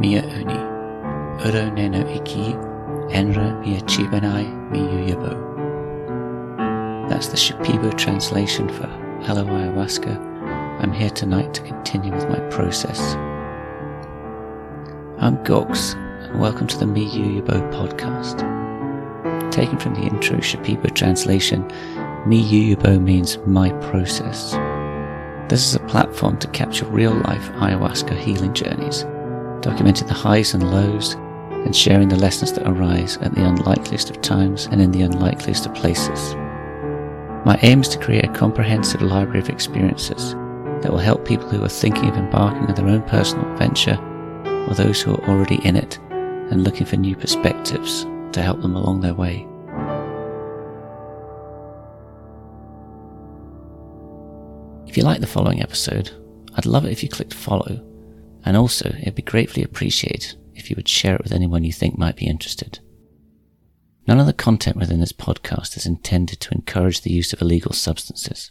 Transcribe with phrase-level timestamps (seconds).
[0.00, 0.58] Mia Uni,
[1.44, 2.54] Uro Neno Iki,
[3.14, 5.32] Enra Mia Chibanai Miyuyabo.
[7.08, 8.88] That's the Shipibo translation for
[9.22, 10.18] Hello Ayahuasca.
[10.82, 13.14] I'm here tonight to continue with my process.
[15.18, 18.42] I'm Gox, and welcome to the Mi Miyuyabo podcast.
[19.52, 21.68] Taken from the intro Shipibo translation,
[22.26, 24.54] Mi Miyuyabo means my process.
[25.48, 29.04] This is a platform to capture real life ayahuasca healing journeys,
[29.64, 31.14] documenting the highs and lows,
[31.64, 35.64] and sharing the lessons that arise at the unlikeliest of times and in the unlikeliest
[35.64, 36.34] of places.
[37.46, 40.34] My aim is to create a comprehensive library of experiences
[40.82, 43.98] that will help people who are thinking of embarking on their own personal adventure
[44.68, 45.98] or those who are already in it
[46.50, 49.46] and looking for new perspectives to help them along their way.
[54.86, 56.10] If you like the following episode,
[56.54, 57.82] I'd love it if you clicked follow,
[58.44, 61.98] and also it'd be gratefully appreciated if you would share it with anyone you think
[61.98, 62.78] might be interested.
[64.06, 67.72] None of the content within this podcast is intended to encourage the use of illegal
[67.72, 68.50] substances.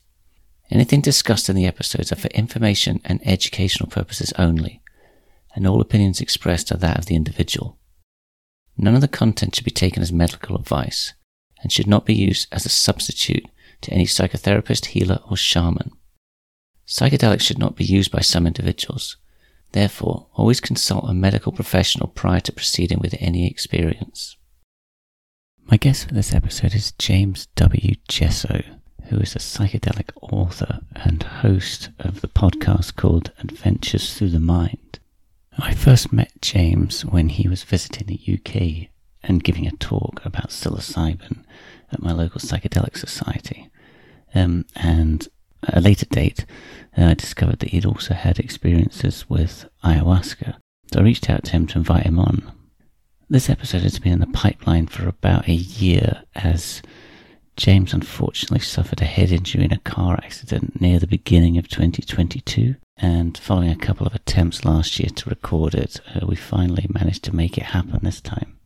[0.72, 4.82] Anything discussed in the episodes are for information and educational purposes only,
[5.56, 7.78] and all opinions expressed are that of the individual.
[8.78, 11.14] None of the content should be taken as medical advice
[11.62, 13.46] and should not be used as a substitute
[13.82, 15.92] to any psychotherapist, healer, or shaman.
[16.88, 19.18] Psychedelics should not be used by some individuals.
[19.74, 24.38] Therefore, always consult a medical professional prior to proceeding with any experience.
[25.66, 27.96] My guest for this episode is James W.
[28.08, 28.62] Jesso,
[29.06, 35.00] who is a psychedelic author and host of the podcast called Adventures Through the Mind.
[35.58, 38.90] I first met James when he was visiting the UK
[39.24, 41.44] and giving a talk about psilocybin
[41.92, 43.72] at my local psychedelic society.
[44.36, 45.28] Um, and
[45.68, 46.46] at a later date,
[46.98, 50.56] uh, I discovered that he'd also had experiences with ayahuasca.
[50.92, 52.52] So I reached out to him to invite him on.
[53.30, 56.82] This episode has been in the pipeline for about a year as
[57.56, 62.76] James unfortunately suffered a head injury in a car accident near the beginning of 2022.
[62.98, 67.24] And following a couple of attempts last year to record it, uh, we finally managed
[67.24, 68.58] to make it happen this time.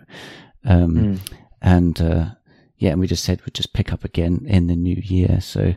[0.65, 1.19] Um, mm.
[1.61, 2.27] and, uh,
[2.79, 5.41] yeah, and we just said we'd just pick up again in the new year.
[5.41, 5.75] So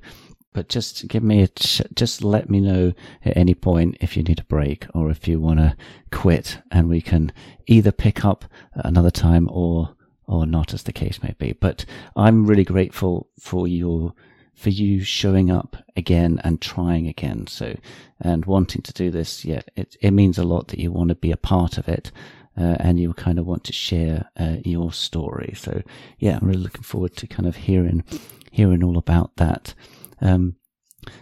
[0.55, 2.93] but just give me a ch- just let me know
[3.25, 5.75] at any point if you need a break or if you want to
[6.11, 7.29] quit and we can
[7.67, 9.89] either pick up another time or
[10.27, 11.51] or not as the case may be.
[11.51, 11.85] But
[12.15, 14.13] i'm really grateful for your
[14.53, 17.47] for you showing up again and trying again.
[17.47, 17.75] So
[18.21, 21.15] and wanting to do this yeah it, it means a lot that you want to
[21.15, 22.13] be a part of it
[22.57, 25.53] uh, and you kind of want to share uh, your story.
[25.57, 25.81] So
[26.17, 28.05] yeah i'm really looking forward to kind of hearing
[28.51, 29.73] hearing all about that
[30.21, 30.55] um,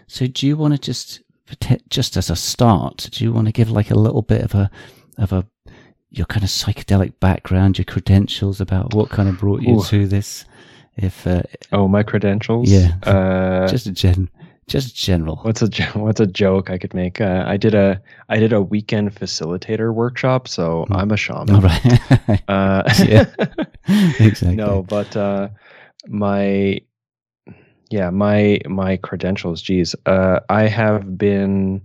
[0.07, 1.21] so do you want to just,
[1.89, 4.71] just as a start, do you want to give like a little bit of a,
[5.17, 5.45] of a,
[6.09, 9.83] your kind of psychedelic background, your credentials about what kind of brought you Ooh.
[9.85, 10.45] to this,
[10.95, 11.41] if uh,
[11.71, 14.29] oh my credentials, yeah, uh, just a gen,
[14.67, 15.37] just general.
[15.37, 17.19] What's a what's a joke I could make?
[17.19, 17.99] Uh, I did a
[18.29, 20.95] I did a weekend facilitator workshop, so mm.
[20.95, 21.55] I'm a shaman.
[21.55, 22.43] All right.
[22.47, 23.25] uh, yeah,
[24.19, 24.55] exactly.
[24.55, 25.49] No, but uh,
[26.07, 26.79] my
[27.93, 29.61] yeah my my credentials.
[29.61, 31.83] Geez, uh, I have been,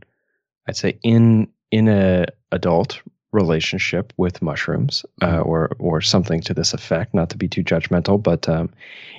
[0.66, 3.02] I'd say in in a adult
[3.32, 5.48] relationship with mushrooms uh, mm-hmm.
[5.48, 8.70] or or something to this effect not to be too judgmental but um,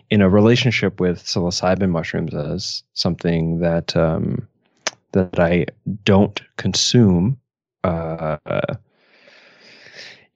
[0.09, 4.47] in a relationship with psilocybin mushrooms as something that um,
[5.11, 5.67] that I
[6.05, 7.37] don't consume
[7.83, 8.75] uh, uh,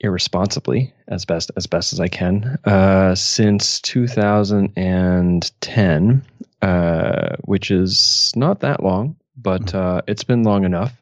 [0.01, 6.23] irresponsibly as best as best as I can uh, since 2010
[6.63, 9.97] uh, which is not that long but mm-hmm.
[9.97, 10.93] uh, it's been long enough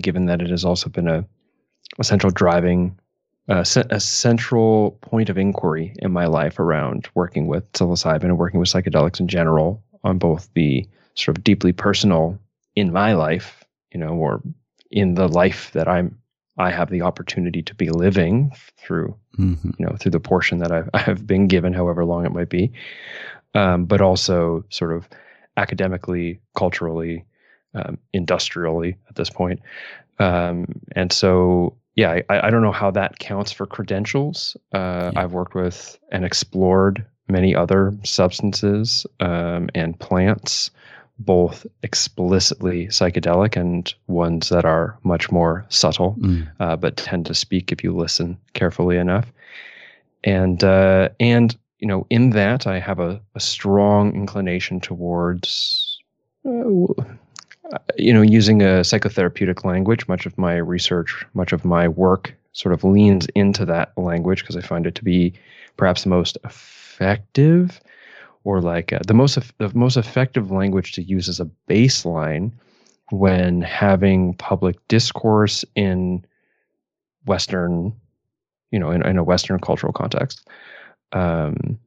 [0.00, 1.24] given that it has also been a
[1.98, 2.98] a central driving,
[3.48, 8.60] uh, a central point of inquiry in my life around working with psilocybin and working
[8.60, 12.38] with psychedelics in general on both the sort of deeply personal
[12.76, 14.40] in my life, you know, or
[14.90, 16.16] in the life that I'm
[16.58, 19.70] I have the opportunity to be living through, mm-hmm.
[19.78, 22.72] you know, through the portion that I've, I've been given, however long it might be,
[23.54, 25.08] um, but also sort of
[25.56, 27.24] academically, culturally,
[27.74, 29.60] um, industrially at this point.
[30.18, 30.66] Um,
[30.96, 34.56] and so yeah, I, I don't know how that counts for credentials.
[34.72, 35.20] Uh, yeah.
[35.20, 40.70] I've worked with and explored many other substances um, and plants,
[41.18, 46.48] both explicitly psychedelic and ones that are much more subtle, mm.
[46.60, 49.32] uh, but tend to speak if you listen carefully enough.
[50.24, 55.98] And uh, and you know, in that, I have a, a strong inclination towards
[56.46, 56.52] uh,
[57.96, 62.72] you know, using a psychotherapeutic language, much of my research, much of my work sort
[62.72, 65.32] of leans into that language because I find it to be
[65.76, 67.80] perhaps the most effective
[68.44, 72.52] or like uh, the most the most effective language to use as a baseline
[73.10, 76.24] when having public discourse in
[77.26, 77.92] Western,
[78.70, 80.48] you know, in, in a Western cultural context.
[81.12, 81.78] Um,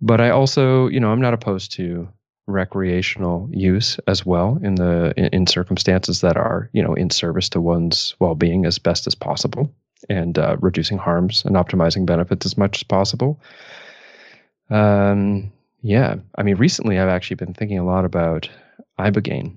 [0.00, 2.08] but I also, you know, I'm not opposed to
[2.46, 7.48] recreational use as well in the in, in, circumstances that are you know in service
[7.48, 9.72] to one's well-being as best as possible
[10.10, 13.40] and uh, reducing harms and optimizing benefits as much as possible
[14.68, 18.48] um yeah i mean recently i've actually been thinking a lot about
[18.98, 19.56] ibogaine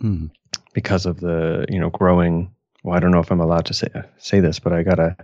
[0.00, 0.30] mm.
[0.72, 2.48] because of the you know growing
[2.84, 3.88] well i don't know if i'm allowed to say
[4.18, 5.16] say this but i got a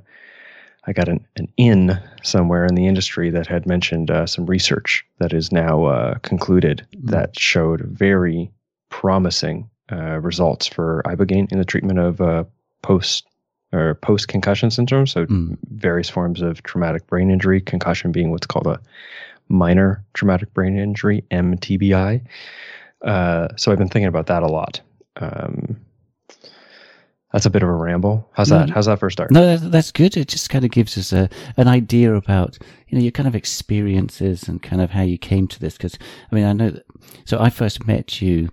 [0.86, 5.04] I got an, an in somewhere in the industry that had mentioned uh, some research
[5.18, 7.08] that is now uh, concluded mm-hmm.
[7.08, 8.50] that showed very
[8.90, 12.44] promising uh, results for ibogaine in the treatment of uh,
[12.82, 13.26] post
[13.72, 15.06] or post concussion syndrome.
[15.06, 15.56] So mm.
[15.70, 18.80] various forms of traumatic brain injury, concussion being what's called a
[19.48, 22.24] minor traumatic brain injury (MTBI).
[23.02, 24.80] Uh, so I've been thinking about that a lot.
[25.16, 25.76] Um,
[27.36, 28.30] that's a bit of a ramble.
[28.32, 28.70] How's that?
[28.70, 29.30] How's that for a start?
[29.30, 30.16] No, that's good.
[30.16, 31.28] It just kind of gives us a
[31.58, 32.56] an idea about
[32.88, 35.76] you know your kind of experiences and kind of how you came to this.
[35.76, 35.98] Because
[36.32, 36.86] I mean, I know that.
[37.26, 38.48] So I first met you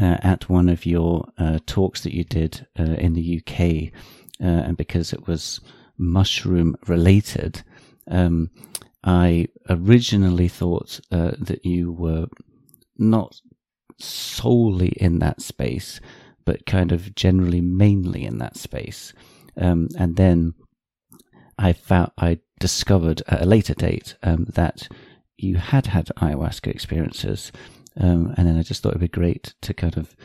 [0.00, 3.92] uh, at one of your uh, talks that you did uh, in the UK,
[4.40, 5.60] uh, and because it was
[5.98, 7.64] mushroom related,
[8.10, 8.48] um,
[9.04, 12.28] I originally thought uh, that you were
[12.96, 13.42] not
[13.98, 16.00] solely in that space
[16.46, 19.12] but kind of generally mainly in that space.
[19.58, 20.54] Um, and then
[21.58, 24.88] I found I discovered at a later date um, that
[25.36, 27.52] you had had ayahuasca experiences,
[27.98, 30.16] um, and then I just thought it'd be great to kind of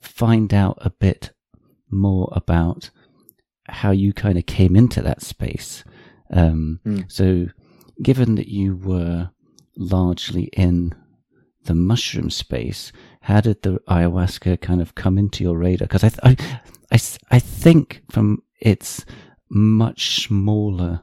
[0.00, 1.30] find out a bit
[1.90, 2.90] more about
[3.68, 5.84] how you kind of came into that space.
[6.32, 7.10] Mm.
[7.10, 7.46] So,
[8.02, 9.30] given that you were
[9.76, 10.94] largely in
[11.64, 12.92] the mushroom space,
[13.22, 15.86] how did the ayahuasca kind of come into your radar?
[15.86, 16.60] Because I, th- I,
[16.92, 16.98] I,
[17.30, 19.04] I think from its
[19.50, 21.02] much smaller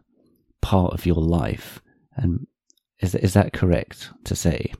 [0.62, 1.82] part of your life,
[2.16, 2.48] and
[3.00, 4.74] is is that correct to say?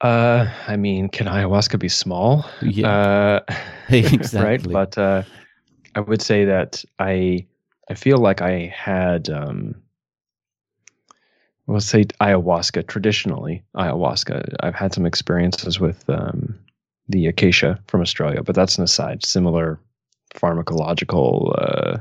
[0.00, 2.44] Uh, I mean, can ayahuasca be small?
[2.60, 3.54] Yeah, uh,
[3.88, 4.40] exactly.
[4.42, 5.22] right, but uh,
[5.94, 7.46] I would say that I
[7.88, 9.76] I feel like I had um,
[11.66, 14.56] we'll say ayahuasca traditionally ayahuasca.
[14.60, 16.58] I've had some experiences with um,
[17.08, 19.24] the acacia from australia but that's an aside.
[19.24, 19.78] Similar
[20.34, 21.98] pharmacological uh,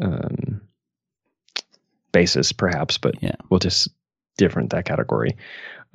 [0.00, 0.60] um,
[2.12, 3.36] basis perhaps but yeah.
[3.50, 3.88] we'll just
[4.36, 5.36] different that category.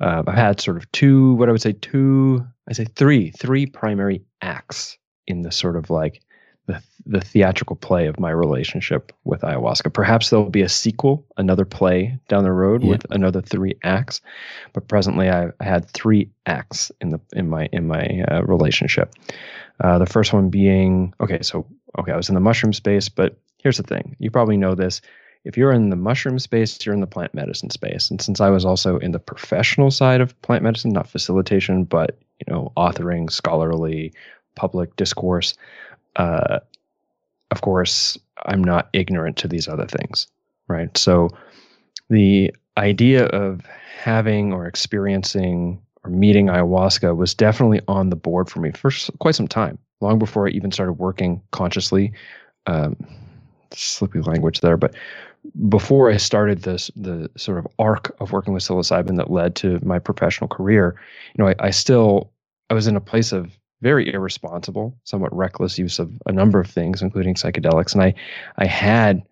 [0.00, 3.66] Uh, i've had sort of two what i would say two i say three three
[3.66, 6.22] primary acts in the sort of like
[6.70, 9.92] the the theatrical play of my relationship with ayahuasca.
[9.92, 12.90] Perhaps there'll be a sequel, another play down the road yeah.
[12.90, 14.20] with another three acts,
[14.72, 19.14] but presently I, I, had three acts in the in my in my uh, relationship.
[19.80, 21.66] Uh, the first one being okay, so
[21.98, 25.00] okay, I was in the mushroom space, but here's the thing: you probably know this.
[25.44, 28.10] If you're in the mushroom space, you're in the plant medicine space.
[28.10, 32.18] And since I was also in the professional side of plant medicine, not facilitation, but
[32.46, 34.12] you know, authoring, scholarly,
[34.54, 35.54] public discourse,
[36.16, 36.60] uh,
[37.50, 40.26] of course, I'm not ignorant to these other things,
[40.68, 40.96] right?
[40.96, 41.30] So
[42.08, 43.62] the idea of
[43.98, 49.34] having or experiencing or meeting ayahuasca was definitely on the board for me for quite
[49.34, 52.12] some time, long before I even started working consciously.
[52.66, 52.96] Um,
[53.72, 54.94] slippy language there, but
[55.68, 59.78] before I started this the sort of arc of working with psilocybin that led to
[59.82, 60.96] my professional career,
[61.34, 62.30] you know, I, I still
[62.68, 66.68] I was in a place of very irresponsible, somewhat reckless use of a number of
[66.68, 67.94] things, including psychedelics.
[67.94, 68.14] And I,
[68.58, 69.22] I had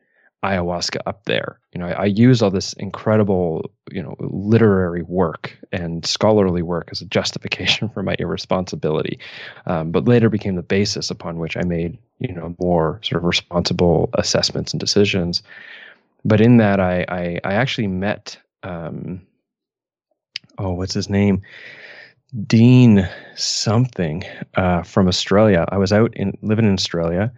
[0.44, 1.58] ayahuasca up there.
[1.72, 6.88] You know, I, I use all this incredible, you know, literary work and scholarly work
[6.92, 9.18] as a justification for my irresponsibility,
[9.66, 13.26] um, but later became the basis upon which I made, you know, more sort of
[13.26, 15.42] responsible assessments and decisions.
[16.24, 19.22] But in that, I, I, I actually met, um,
[20.58, 21.42] oh, what's his name?
[22.46, 24.22] Dean something
[24.54, 25.64] uh, from Australia.
[25.70, 27.32] I was out in living in Australia,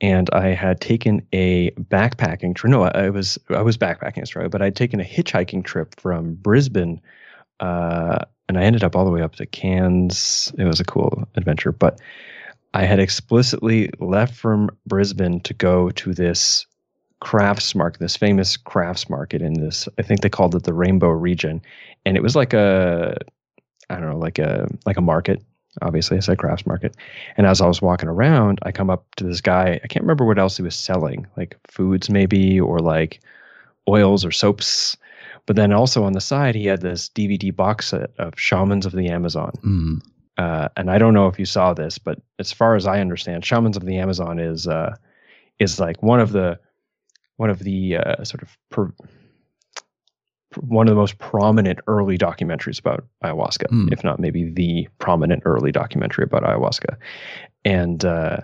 [0.00, 2.70] and I had taken a backpacking trip.
[2.70, 6.34] No, I, was I was backpacking in Australia, but I'd taken a hitchhiking trip from
[6.34, 7.00] Brisbane,
[7.60, 8.18] uh,
[8.48, 10.52] and I ended up all the way up to Cairns.
[10.58, 12.00] It was a cool adventure, but
[12.74, 16.66] I had explicitly left from Brisbane to go to this
[17.20, 19.88] crafts market, this famous crafts market in this.
[19.98, 21.62] I think they called it the Rainbow Region,
[22.04, 23.16] and it was like a
[23.92, 25.42] I don't know, like a like a market.
[25.80, 26.96] Obviously, I said crafts market.
[27.36, 29.80] And as I was walking around, I come up to this guy.
[29.82, 33.20] I can't remember what else he was selling, like foods maybe, or like
[33.88, 34.96] oils or soaps.
[35.46, 38.92] But then also on the side, he had this DVD box set of Shamans of
[38.92, 39.52] the Amazon.
[39.64, 40.02] Mm.
[40.38, 43.44] Uh, and I don't know if you saw this, but as far as I understand,
[43.44, 44.94] Shamans of the Amazon is uh,
[45.58, 46.58] is like one of the
[47.36, 48.92] one of the uh, sort of per,
[50.56, 53.92] one of the most prominent early documentaries about ayahuasca, mm.
[53.92, 56.96] if not maybe the prominent early documentary about ayahuasca.
[57.64, 58.38] And uh,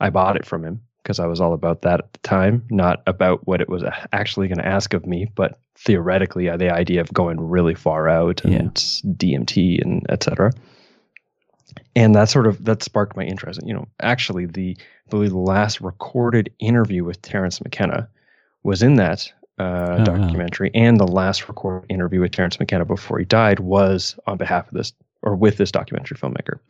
[0.00, 3.02] I bought it from him because I was all about that at the time, not
[3.06, 7.00] about what it was actually going to ask of me, but theoretically uh, the idea
[7.00, 9.12] of going really far out and yeah.
[9.12, 10.52] DMT and etc.
[11.96, 13.60] And that sort of that sparked my interest.
[13.64, 18.08] You know, actually, the I believe the last recorded interview with Terence McKenna
[18.62, 20.82] was in that uh, oh, documentary, wow.
[20.82, 24.74] and the last recorded interview with Terence McKenna before he died was on behalf of
[24.74, 26.60] this or with this documentary filmmaker.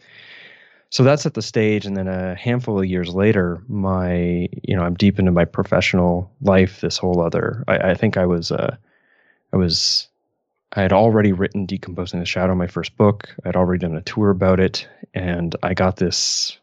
[0.91, 4.83] So that's at the stage, and then a handful of years later, my you know
[4.83, 6.81] I'm deep into my professional life.
[6.81, 8.75] This whole other, I, I think I was, uh,
[9.53, 10.09] I was,
[10.73, 13.29] I had already written "Decomposing the Shadow," my first book.
[13.45, 16.57] I'd already done a tour about it, and I got this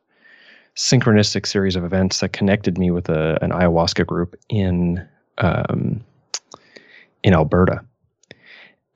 [0.75, 6.03] synchronistic series of events that connected me with a, an ayahuasca group in um,
[7.25, 7.84] in Alberta.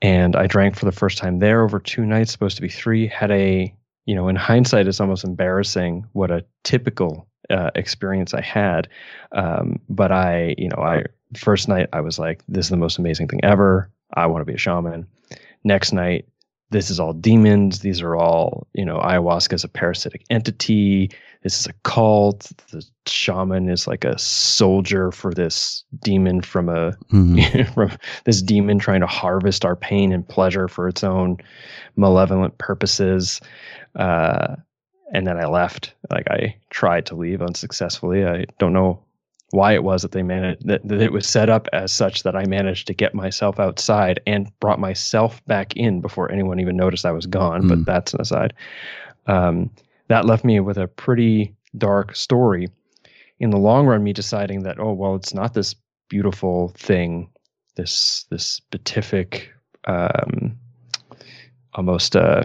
[0.00, 3.06] And I drank for the first time there over two nights, supposed to be three.
[3.06, 3.74] Had a,
[4.06, 8.88] you know, in hindsight, it's almost embarrassing what a typical uh, experience I had.
[9.32, 11.04] Um, but I, you know, I
[11.36, 13.90] first night I was like, this is the most amazing thing ever.
[14.14, 15.06] I want to be a shaman.
[15.64, 16.26] Next night,
[16.70, 17.80] this is all demons.
[17.80, 21.10] These are all, you know, ayahuasca is a parasitic entity
[21.42, 22.50] this is a cult.
[22.70, 27.72] The shaman is like a soldier for this demon from a mm-hmm.
[27.74, 27.90] from
[28.24, 31.38] this demon trying to harvest our pain and pleasure for its own
[31.96, 33.40] malevolent purposes.
[33.96, 34.56] Uh,
[35.12, 35.94] and then I left.
[36.10, 38.24] Like I tried to leave unsuccessfully.
[38.24, 39.02] I don't know
[39.52, 42.36] why it was that they managed that, that it was set up as such that
[42.36, 47.06] I managed to get myself outside and brought myself back in before anyone even noticed
[47.06, 47.62] I was gone.
[47.62, 47.68] Mm.
[47.68, 48.52] But that's an aside.
[49.26, 49.70] Um,
[50.10, 52.68] that left me with a pretty dark story.
[53.38, 55.76] In the long run, me deciding that, oh, well, it's not this
[56.08, 57.30] beautiful thing,
[57.76, 59.52] this this beatific,
[59.84, 60.58] um,
[61.74, 62.42] almost uh,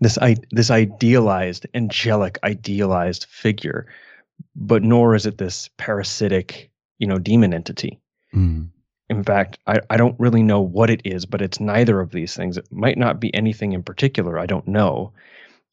[0.00, 3.86] this I, this idealized, angelic, idealized figure,
[4.56, 8.00] but nor is it this parasitic, you know, demon entity.
[8.34, 8.70] Mm.
[9.10, 12.34] In fact, I, I don't really know what it is, but it's neither of these
[12.34, 12.56] things.
[12.56, 14.38] It might not be anything in particular.
[14.38, 15.12] I don't know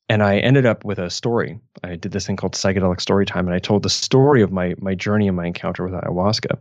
[0.10, 1.60] and I ended up with a story.
[1.84, 4.76] I did this thing called psychedelic story time, and I told the story of my
[4.80, 6.58] my journey and my encounter with ayahuasca.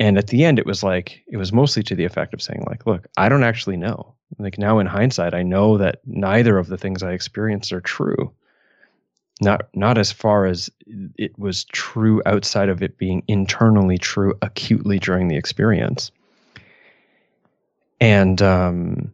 [0.00, 2.64] And at the end, it was like it was mostly to the effect of saying,
[2.66, 4.14] like, look, I don't actually know.
[4.38, 8.32] Like now in hindsight, I know that neither of the things I experienced are true.
[9.40, 10.70] not not as far as
[11.16, 16.12] it was true outside of it being internally true acutely during the experience
[18.00, 19.13] and um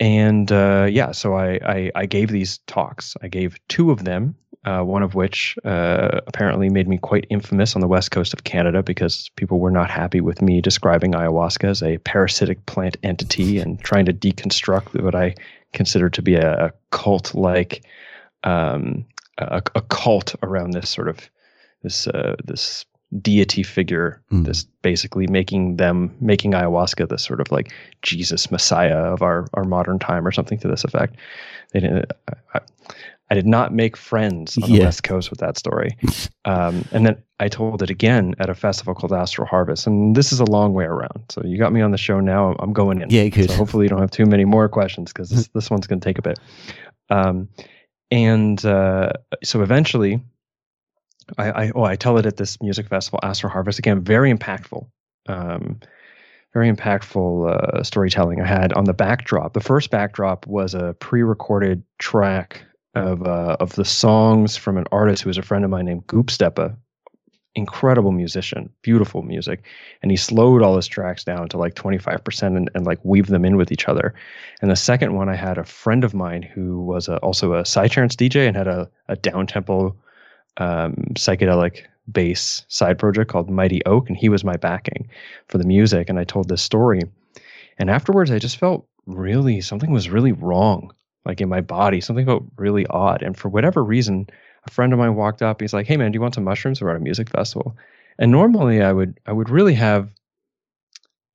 [0.00, 3.16] and uh yeah so I, I i gave these talks.
[3.22, 7.74] I gave two of them uh, one of which uh, apparently made me quite infamous
[7.74, 11.64] on the west coast of Canada because people were not happy with me describing ayahuasca
[11.64, 15.34] as a parasitic plant entity and trying to deconstruct what I
[15.72, 17.84] consider to be a, a cult like
[18.44, 19.06] um,
[19.38, 21.30] a, a, cult around this sort of
[21.82, 22.84] this uh, this
[23.22, 24.44] deity figure mm.
[24.44, 27.72] this basically making them making ayahuasca the sort of like
[28.02, 31.16] jesus messiah of our our modern time or something to this effect
[31.72, 32.12] they didn't
[32.54, 32.60] I,
[33.30, 35.96] I did not make friends on the West Coast with that story.
[36.46, 39.86] Um, and then I told it again at a festival called Astral Harvest.
[39.86, 41.24] And this is a long way around.
[41.28, 42.56] So you got me on the show now.
[42.58, 43.10] I'm going in.
[43.10, 43.50] Yeah, good.
[43.50, 46.04] So hopefully you don't have too many more questions because this, this one's going to
[46.04, 46.38] take a bit.
[47.10, 47.48] Um,
[48.10, 49.10] and uh,
[49.44, 50.22] so eventually,
[51.36, 54.88] I, I, oh I tell it at this music festival, Astral Harvest again, very impactful.
[55.28, 55.80] Um,
[56.54, 59.52] very impactful uh, storytelling I had on the backdrop.
[59.52, 62.62] The first backdrop was a pre-recorded track
[62.94, 66.06] of uh, of the songs from an artist who was a friend of mine named
[66.06, 66.76] Goopsteppa.
[67.54, 69.64] Incredible musician, beautiful music,
[70.02, 73.44] and he slowed all his tracks down to like 25% and, and like weave them
[73.44, 74.14] in with each other.
[74.62, 77.62] And the second one, I had a friend of mine who was a, also a
[77.62, 79.96] psytrance DJ and had a, a down tempo
[80.58, 85.08] um, psychedelic bass side project called Mighty Oak, and he was my backing
[85.48, 86.08] for the music.
[86.08, 87.02] And I told this story,
[87.78, 90.92] and afterwards, I just felt really something was really wrong
[91.24, 92.00] like in my body.
[92.00, 93.22] Something felt really odd.
[93.22, 94.28] And for whatever reason,
[94.66, 95.60] a friend of mine walked up.
[95.60, 96.80] He's like, "Hey man, do you want some mushrooms?
[96.80, 97.76] We're at a music festival."
[98.18, 100.10] And normally, I would I would really have,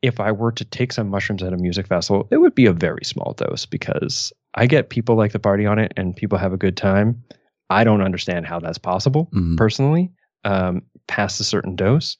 [0.01, 2.73] if I were to take some mushrooms at a music festival, it would be a
[2.73, 6.53] very small dose because I get people like the party on it and people have
[6.53, 7.23] a good time.
[7.69, 9.55] I don't understand how that's possible mm-hmm.
[9.55, 10.11] personally,
[10.43, 12.17] um, past a certain dose.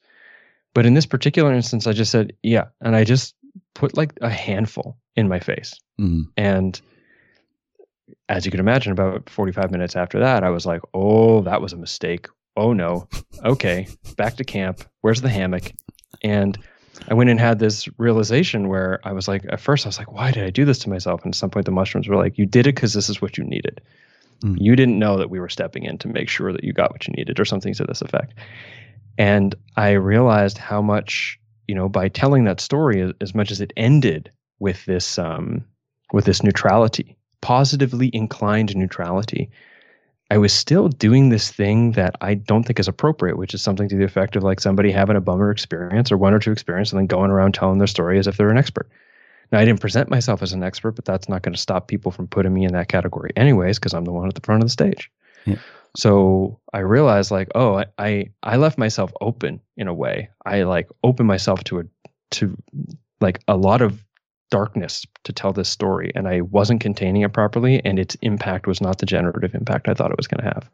[0.74, 2.64] But in this particular instance, I just said, yeah.
[2.80, 3.34] And I just
[3.74, 5.78] put like a handful in my face.
[6.00, 6.22] Mm-hmm.
[6.36, 6.80] And
[8.28, 11.72] as you can imagine, about 45 minutes after that, I was like, oh, that was
[11.72, 12.26] a mistake.
[12.56, 13.08] Oh no.
[13.44, 14.84] Okay, back to camp.
[15.02, 15.70] Where's the hammock?
[16.22, 16.56] And
[17.08, 20.12] I went and had this realization where I was like, at first, I was like,
[20.12, 21.24] why did I do this to myself?
[21.24, 23.36] And at some point, the mushrooms were like, you did it because this is what
[23.36, 23.82] you needed.
[24.44, 24.56] Mm.
[24.58, 27.06] You didn't know that we were stepping in to make sure that you got what
[27.08, 28.34] you needed, or something to this effect.
[29.18, 33.72] And I realized how much, you know, by telling that story, as much as it
[33.76, 35.64] ended with this, um,
[36.12, 39.50] with this neutrality positively inclined neutrality,
[40.30, 43.86] I was still doing this thing that I don't think is appropriate, which is something
[43.90, 46.90] to the effect of like somebody having a bummer experience or one or two experience
[46.90, 48.88] and then going around telling their story as if they're an expert.
[49.54, 52.10] Now, I didn't present myself as an expert, but that's not going to stop people
[52.10, 54.66] from putting me in that category anyways, because I'm the one at the front of
[54.66, 55.12] the stage.
[55.46, 55.58] Yeah.
[55.96, 60.28] So I realized like, oh, I, I I left myself open in a way.
[60.44, 61.82] I like opened myself to a
[62.32, 62.56] to
[63.20, 64.04] like a lot of
[64.50, 68.80] darkness to tell this story and I wasn't containing it properly and its impact was
[68.80, 70.70] not the generative impact I thought it was going to have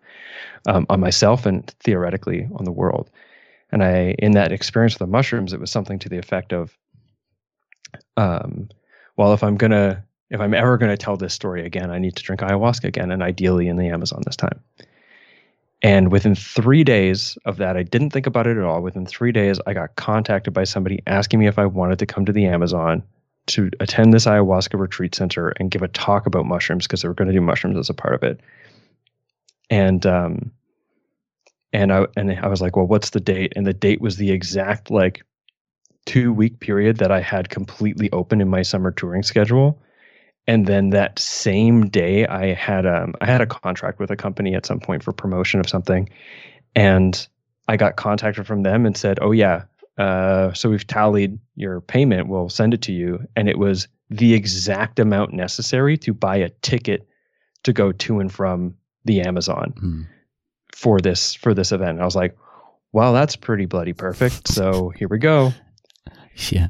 [0.69, 3.11] um, on myself and theoretically on the world.
[3.73, 6.77] And I, in that experience with the mushrooms, it was something to the effect of,
[8.21, 8.69] um,
[9.17, 12.23] well, if I'm gonna, if I'm ever gonna tell this story again, I need to
[12.23, 14.61] drink ayahuasca again, and ideally in the Amazon this time.
[15.83, 18.83] And within three days of that, I didn't think about it at all.
[18.83, 22.27] Within three days, I got contacted by somebody asking me if I wanted to come
[22.27, 23.03] to the Amazon
[23.47, 27.15] to attend this ayahuasca retreat center and give a talk about mushrooms because they were
[27.15, 28.41] going to do mushrooms as a part of it.
[29.71, 30.51] And um,
[31.73, 33.55] and I and I was like, well, what's the date?
[33.57, 35.23] And the date was the exact like
[36.07, 39.83] two week period that I had completely open in my summer touring schedule.
[40.47, 44.55] And then that same day, I had um I had a contract with a company
[44.55, 46.09] at some point for promotion of something,
[46.75, 47.27] and
[47.69, 49.65] I got contacted from them and said, oh yeah,
[49.97, 52.29] uh, so we've tallied your payment.
[52.29, 53.21] We'll send it to you.
[53.37, 57.07] And it was the exact amount necessary to buy a ticket
[57.63, 60.07] to go to and from the Amazon mm.
[60.75, 61.91] for this for this event.
[61.91, 62.37] And I was like,
[62.93, 64.49] "Wow, that's pretty bloody perfect.
[64.49, 65.53] So here we go.
[66.51, 66.69] Yeah.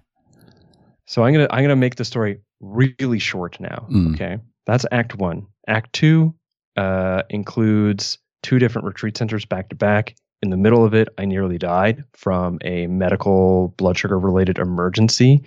[1.07, 3.87] So I'm gonna I'm gonna make the story really short now.
[3.91, 4.15] Mm.
[4.15, 4.39] Okay.
[4.67, 5.47] That's act one.
[5.67, 6.35] Act two
[6.77, 11.27] uh, includes two different retreat centers back to back in the middle of it, I
[11.27, 15.45] nearly died from a medical blood sugar related emergency,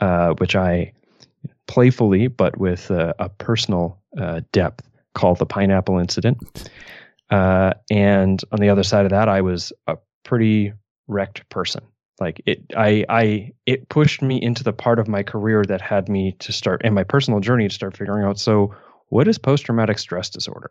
[0.00, 0.92] uh, which I
[1.66, 6.38] playfully, but with uh, a personal uh, depth, called the pineapple incident.
[7.30, 10.72] Uh, and on the other side of that, I was a pretty
[11.08, 11.82] wrecked person.
[12.20, 16.08] Like it, I, I, it pushed me into the part of my career that had
[16.08, 18.38] me to start, and my personal journey to start figuring out.
[18.38, 18.74] So,
[19.08, 20.70] what is post traumatic stress disorder?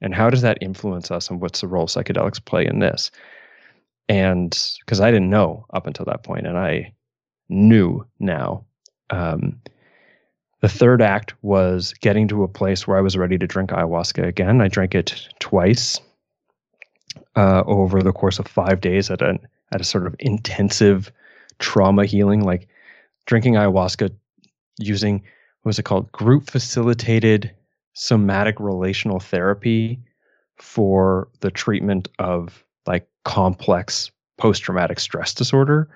[0.00, 3.10] and how does that influence us and what's the role psychedelics play in this
[4.08, 6.92] and because i didn't know up until that point and i
[7.48, 8.64] knew now
[9.10, 9.60] um,
[10.60, 14.26] the third act was getting to a place where i was ready to drink ayahuasca
[14.26, 16.00] again i drank it twice
[17.36, 19.38] uh, over the course of five days at a
[19.72, 21.10] at a sort of intensive
[21.58, 22.68] trauma healing like
[23.26, 24.10] drinking ayahuasca
[24.78, 25.16] using
[25.62, 27.50] what was it called group facilitated
[27.94, 29.98] somatic relational therapy
[30.58, 35.88] for the treatment of like complex post traumatic stress disorder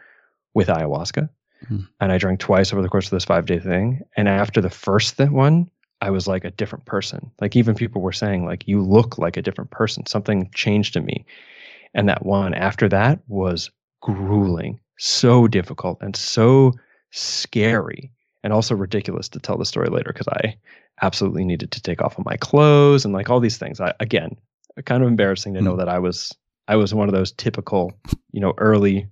[0.54, 1.28] with ayahuasca.
[1.70, 1.86] Mm.
[2.00, 4.00] And I drank twice over the course of this five day thing.
[4.16, 7.30] And after the first th- one, I was like a different person.
[7.40, 10.06] Like even people were saying, like, you look like a different person.
[10.06, 11.26] Something changed in me.
[11.94, 16.72] And that one after that was grueling, so difficult and so
[17.10, 20.56] scary and also ridiculous to tell the story later because I
[21.02, 23.80] absolutely needed to take off of my clothes and like all these things.
[23.80, 24.36] I again,
[24.84, 25.78] kind of embarrassing to know mm.
[25.78, 26.34] that I was
[26.68, 27.92] I was one of those typical,
[28.32, 29.08] you know, early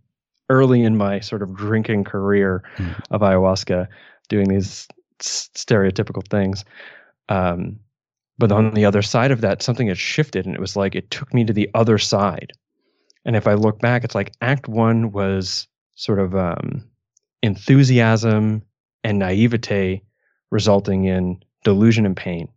[0.50, 3.02] early in my sort of drinking career mm.
[3.10, 3.86] of ayahuasca
[4.28, 4.88] doing these
[5.20, 6.64] stereotypical things.
[7.28, 7.80] Um,
[8.38, 11.10] but on the other side of that, something had shifted and it was like it
[11.10, 12.52] took me to the other side.
[13.28, 16.88] And if I look back, it's like act one was sort of um,
[17.42, 18.62] enthusiasm
[19.04, 20.02] and naivete
[20.50, 22.48] resulting in delusion and pain.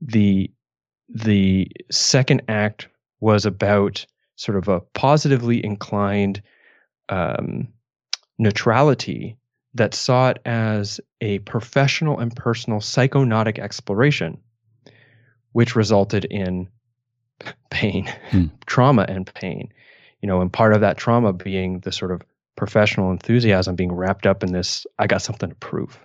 [0.00, 0.50] The
[1.10, 2.88] the second act
[3.20, 6.40] was about sort of a positively inclined
[7.10, 7.68] um,
[8.38, 9.36] neutrality
[9.74, 14.38] that saw it as a professional and personal psychonautic exploration,
[15.52, 16.66] which resulted in
[17.70, 18.46] pain, hmm.
[18.64, 19.70] trauma, and pain.
[20.22, 22.22] You know, and part of that trauma being the sort of
[22.56, 25.98] professional enthusiasm being wrapped up in this I got something to prove.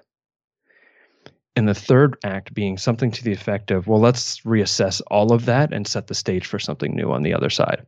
[1.56, 5.46] And the third act being something to the effect of, well, let's reassess all of
[5.46, 7.84] that and set the stage for something new on the other side,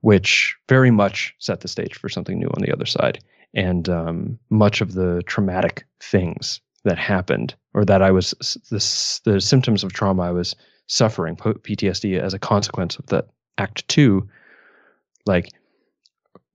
[0.00, 3.22] which very much set the stage for something new on the other side.
[3.54, 8.30] And um, much of the traumatic things that happened, or that I was,
[8.70, 10.56] the, the symptoms of trauma I was
[10.88, 14.28] suffering, PTSD, as a consequence of that act two,
[15.28, 15.50] like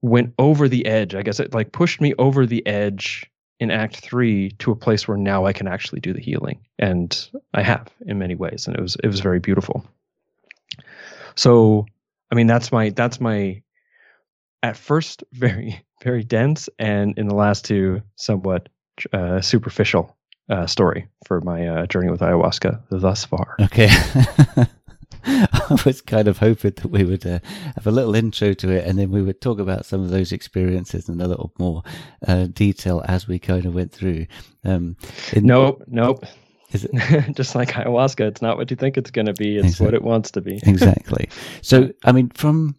[0.02, 1.14] went over the edge.
[1.14, 5.08] I guess it like pushed me over the edge in act 3 to a place
[5.08, 8.76] where now I can actually do the healing and I have in many ways and
[8.76, 9.86] it was it was very beautiful.
[11.36, 11.86] So,
[12.30, 13.62] I mean that's my that's my
[14.62, 18.68] at first very very dense and in the last two somewhat
[19.12, 20.14] uh, superficial
[20.50, 23.56] uh, story for my uh, journey with ayahuasca thus far.
[23.60, 23.88] Okay.
[25.26, 27.40] I was kind of hoping that we would uh,
[27.74, 30.32] have a little intro to it and then we would talk about some of those
[30.32, 31.82] experiences in a little more
[32.26, 34.26] uh, detail as we kind of went through.
[34.64, 34.96] Um,
[35.32, 36.24] in, nope, nope.
[36.72, 36.92] Is it
[37.36, 38.26] just like ayahuasca?
[38.26, 39.56] It's not what you think it's going to be.
[39.56, 39.84] It's exactly.
[39.86, 40.56] what it wants to be.
[40.64, 41.28] exactly.
[41.62, 42.76] So, I mean, from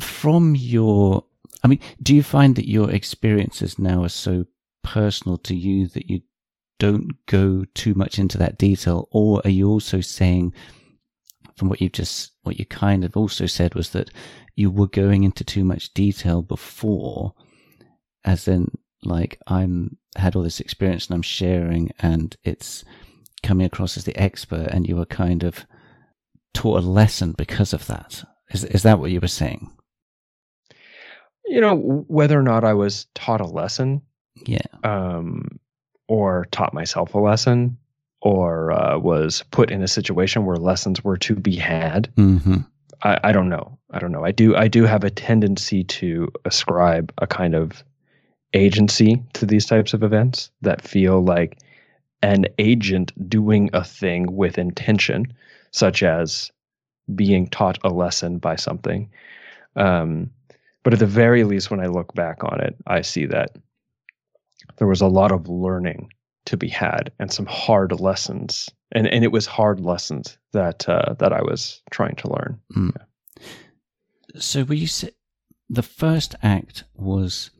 [0.00, 1.24] from your,
[1.64, 4.46] I mean, do you find that your experiences now are so
[4.84, 6.20] personal to you that you
[6.78, 9.08] don't go too much into that detail?
[9.10, 10.54] Or are you also saying,
[11.56, 14.10] from what you've just, what you kind of also said was that
[14.56, 17.34] you were going into too much detail before,
[18.24, 18.70] as in,
[19.02, 22.84] like, I'm had all this experience and I'm sharing and it's
[23.42, 25.64] coming across as the expert and you were kind of
[26.54, 28.24] taught a lesson because of that.
[28.50, 29.70] Is, is that what you were saying?
[31.46, 34.02] You know, whether or not I was taught a lesson.
[34.44, 34.66] Yeah.
[34.82, 35.60] Um,
[36.08, 37.76] or taught myself a lesson
[38.20, 42.10] or uh, was put in a situation where lessons were to be had.
[42.16, 42.56] Mm-hmm.
[43.02, 43.78] I, I, don't know.
[43.90, 44.24] I don't know.
[44.24, 44.56] I do.
[44.56, 47.84] I do have a tendency to ascribe a kind of
[48.54, 51.58] agency to these types of events that feel like
[52.22, 55.32] an agent doing a thing with intention,
[55.70, 56.50] such as
[57.14, 59.08] being taught a lesson by something.
[59.76, 60.30] Um,
[60.82, 63.56] but at the very least, when I look back on it, I see that
[64.78, 66.10] there was a lot of learning
[66.46, 71.14] to be had and some hard lessons and and it was hard lessons that uh,
[71.18, 72.60] that I was trying to learn.
[72.76, 72.92] Mm.
[72.96, 73.44] Yeah.
[74.40, 74.88] So, were you
[75.68, 77.50] the first act was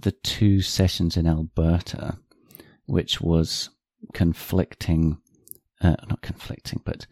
[0.00, 2.18] the two sessions in Alberta,
[2.86, 3.70] which was
[4.12, 5.18] conflicting,
[5.80, 7.06] uh, not conflicting, but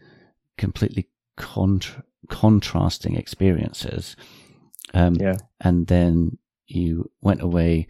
[0.57, 4.15] completely contra- contrasting experiences.
[4.93, 7.87] Um, yeah, and then you went away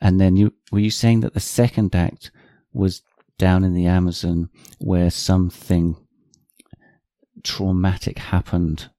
[0.00, 2.30] and then you were you saying that the second act
[2.72, 3.02] was
[3.38, 5.96] down in the Amazon where something
[7.44, 8.90] traumatic happened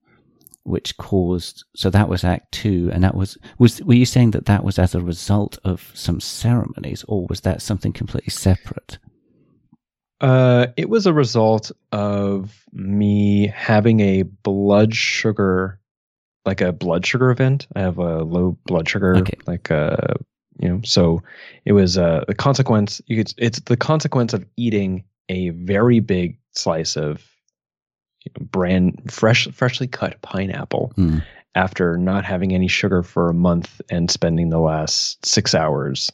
[0.64, 4.46] which caused so that was act 2 and that was was were you saying that
[4.46, 8.98] that was as a result of some ceremonies or was that something completely separate
[10.22, 15.80] Uh, it was a result of me having a blood sugar,
[16.46, 17.68] like a blood sugar event.
[17.74, 19.38] I have a low blood sugar, Okay.
[19.48, 19.96] like uh,
[20.60, 20.82] you know.
[20.84, 21.22] So
[21.66, 23.02] it was uh, the consequence.
[23.08, 27.24] You could, it's the consequence of eating a very big slice of
[28.26, 31.24] you know, brand fresh, freshly cut pineapple Mm.
[31.56, 36.12] after not having any sugar for a month and spending the last six hours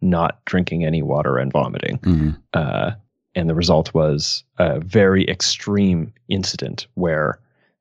[0.00, 1.98] not drinking any water and vomiting.
[1.98, 2.36] Mm.
[2.52, 2.90] Uh,
[3.34, 7.38] and the result was a very extreme incident where,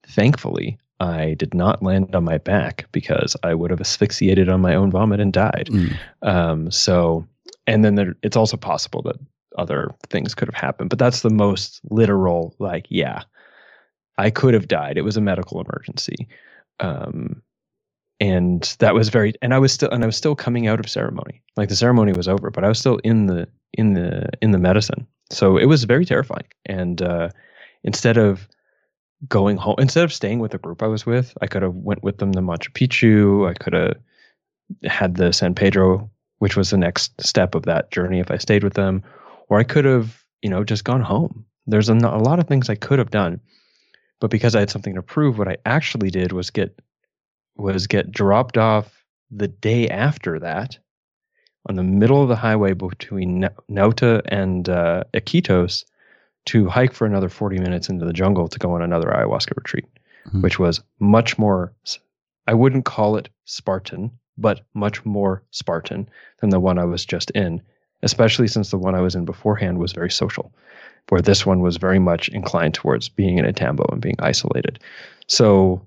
[0.07, 4.75] thankfully, I did not land on my back because I would have asphyxiated on my
[4.75, 5.69] own vomit and died.
[5.69, 5.97] Mm.
[6.21, 7.27] Um, so,
[7.67, 9.17] and then there, it's also possible that
[9.57, 13.23] other things could have happened, but that's the most literal, like, yeah,
[14.17, 14.97] I could have died.
[14.97, 16.27] It was a medical emergency.
[16.79, 17.41] Um,
[18.21, 20.89] and that was very, and I was still, and I was still coming out of
[20.89, 21.41] ceremony.
[21.57, 24.59] Like the ceremony was over, but I was still in the, in the, in the
[24.59, 25.05] medicine.
[25.29, 26.47] So it was very terrifying.
[26.65, 27.29] And, uh,
[27.83, 28.47] instead of
[29.27, 32.03] going home, instead of staying with the group I was with, I could have went
[32.03, 33.49] with them to Machu Picchu.
[33.49, 33.95] I could have
[34.83, 36.09] had the San Pedro,
[36.39, 39.03] which was the next step of that journey if I stayed with them,
[39.49, 41.45] or I could have, you know, just gone home.
[41.67, 43.39] There's a, a lot of things I could have done,
[44.19, 46.79] but because I had something to prove, what I actually did was get
[47.57, 50.77] was get dropped off the day after that
[51.67, 55.85] on the middle of the highway between Na- Nauta and uh, Iquitos
[56.45, 59.85] to hike for another 40 minutes into the jungle to go on another ayahuasca retreat,
[60.27, 60.41] Mhm.
[60.43, 61.73] which was much more,
[62.47, 66.07] I wouldn't call it Spartan, but much more Spartan
[66.41, 67.61] than the one I was just in,
[68.03, 70.51] especially since the one I was in beforehand was very social,
[71.09, 74.79] where this one was very much inclined towards being in a tambo and being isolated.
[75.27, 75.81] So,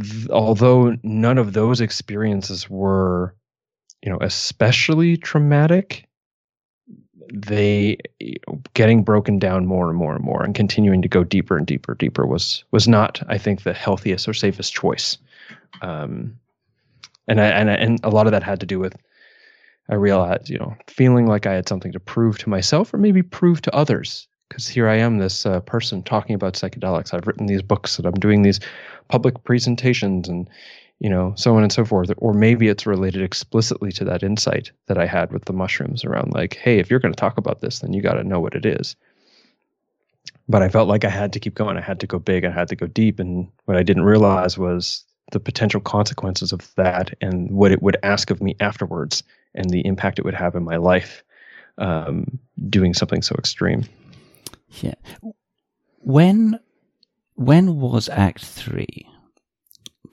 [0.00, 3.34] th- although none of those experiences were,
[4.02, 6.06] you know, especially traumatic,
[7.32, 7.96] they
[8.74, 11.94] getting broken down more and more and more and continuing to go deeper and deeper
[11.94, 15.18] deeper was was not i think the healthiest or safest choice.
[15.82, 16.36] Um
[17.26, 18.96] and I, and and a lot of that had to do with
[19.88, 23.22] i realized you know feeling like i had something to prove to myself or maybe
[23.22, 24.28] prove to others.
[24.48, 27.14] Because here i am this uh, person talking about psychedelics.
[27.14, 28.60] I've written these books and i'm doing these
[29.08, 30.48] public presentations and
[31.00, 34.70] you know so on and so forth or maybe it's related explicitly to that insight
[34.86, 37.60] that i had with the mushrooms around like hey if you're going to talk about
[37.60, 38.96] this then you got to know what it is.
[40.48, 41.76] But i felt like i had to keep going.
[41.76, 42.44] I had to go big.
[42.44, 43.18] I had to go deep.
[43.18, 47.96] And what i didn't realize was the potential consequences of that and what it would
[48.02, 49.22] ask of me afterwards
[49.54, 51.24] and the impact it would have in my life
[51.78, 53.84] um, doing something so extreme.
[54.82, 54.94] Yeah.
[55.98, 56.58] When
[57.34, 59.08] when was Act Three?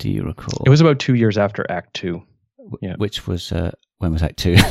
[0.02, 0.64] Do you recall?
[0.66, 2.24] it was about two years after act two
[2.82, 2.96] yeah.
[2.98, 4.56] Which was uh, when was Act Two?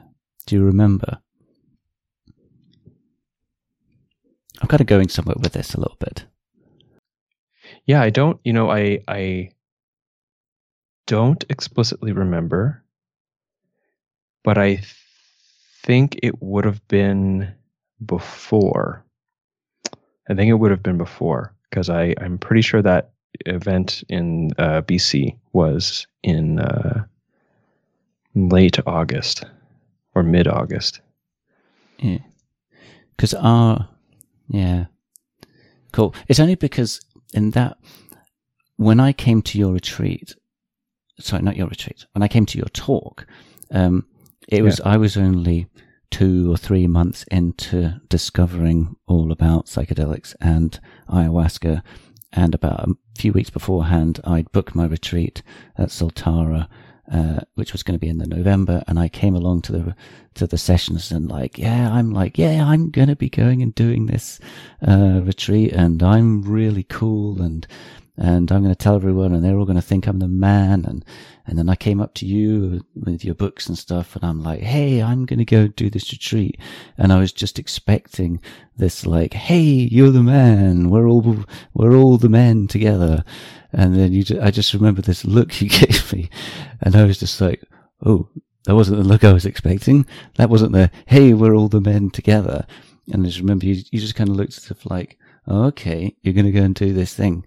[0.47, 1.19] Do you remember?
[4.61, 6.27] I'm kind of going somewhere with this a little bit.
[7.87, 9.51] Yeah, I don't, you know, I I
[11.07, 12.85] don't explicitly remember,
[14.45, 14.95] but I th-
[15.83, 17.55] think it would have been
[18.05, 19.05] before.
[20.31, 23.11] I think it would have been before because I I'm pretty sure that
[23.47, 27.05] event in uh, BC was in uh,
[28.35, 29.45] late August
[30.15, 31.01] or mid August.
[31.99, 32.19] Yeah.
[33.17, 33.89] Because our,
[34.49, 34.87] yeah.
[35.93, 36.15] Cool.
[36.29, 37.01] It's only because
[37.35, 37.77] in that,
[38.77, 40.35] when I came to your retreat,
[41.19, 43.27] sorry, not your retreat, when I came to your talk,
[43.73, 44.07] um,
[44.49, 45.67] it was, I was only
[46.11, 51.83] two or three months into discovering all about psychedelics and ayahuasca.
[52.33, 55.43] And about a few weeks beforehand, I'd booked my retreat
[55.77, 56.69] at Soltara,
[57.11, 58.85] uh, which was going to be in the November.
[58.87, 59.97] And I came along to the,
[60.35, 63.75] to the sessions and like, yeah, I'm like, yeah, I'm going to be going and
[63.75, 64.39] doing this,
[64.87, 67.67] uh, retreat and I'm really cool and,
[68.17, 70.85] and I'm going to tell everyone and they're all going to think I'm the man.
[70.85, 71.05] And,
[71.47, 74.61] and then I came up to you with your books and stuff and I'm like,
[74.61, 76.59] Hey, I'm going to go do this retreat.
[76.99, 78.41] And I was just expecting
[78.77, 80.91] this like, Hey, you're the man.
[80.91, 83.25] We're all, we're all the men together.
[83.73, 86.29] And then you, ju- I just remember this look you gave me
[86.81, 87.63] and I was just like,
[88.05, 88.29] Oh,
[88.65, 90.05] that wasn't the look I was expecting.
[90.37, 92.67] That wasn't the hey, we're all the men together.
[93.13, 96.15] And I just remember you, you just kind of looked as if like, oh, okay,
[96.23, 97.45] you're going to go and do this thing.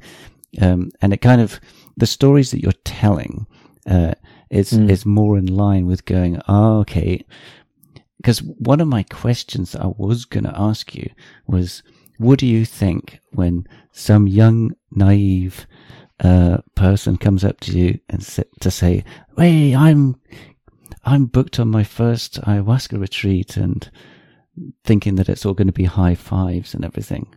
[0.62, 1.60] Um, and it kind of,
[1.98, 3.48] the stories that you're telling,
[3.88, 4.13] uh,
[4.50, 4.89] is, mm.
[4.89, 7.26] is more in line with going, oh, okay.
[8.18, 11.10] Because one of my questions that I was going to ask you
[11.48, 11.84] was,
[12.18, 15.66] what do you think when some young, naive,
[16.20, 18.22] uh, person comes up to you and
[18.62, 19.04] to say,
[19.36, 20.16] "Hey, I'm
[21.04, 23.89] I'm booked on my first ayahuasca retreat and
[24.84, 27.28] thinking that it's all going to be high fives and everything.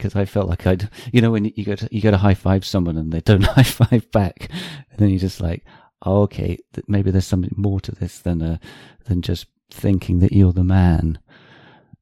[0.00, 2.32] Because I felt like I'd, you know, when you go to, you go to high
[2.32, 4.48] five someone and they don't high five back,
[4.90, 5.62] and then you're just like,
[6.02, 6.58] oh, okay,
[6.88, 8.56] maybe there's something more to this than uh,
[9.04, 11.18] than just thinking that you're the man.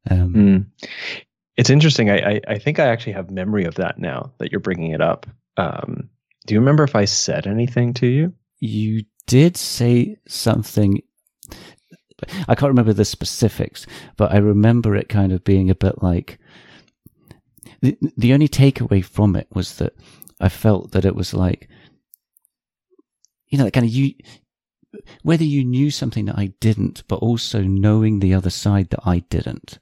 [0.09, 0.89] Um, mm.
[1.57, 2.09] It's interesting.
[2.09, 5.01] I, I, I think I actually have memory of that now that you're bringing it
[5.01, 5.27] up.
[5.57, 6.09] Um,
[6.47, 8.33] do you remember if I said anything to you?
[8.61, 11.03] You did say something.
[12.47, 16.39] I can't remember the specifics, but I remember it kind of being a bit like
[17.81, 19.95] the, the only takeaway from it was that
[20.41, 21.69] I felt that it was like,
[23.49, 24.15] you know, kind of you,
[25.23, 29.21] whether you knew something that I didn't, but also knowing the other side that I
[29.31, 29.79] didn't.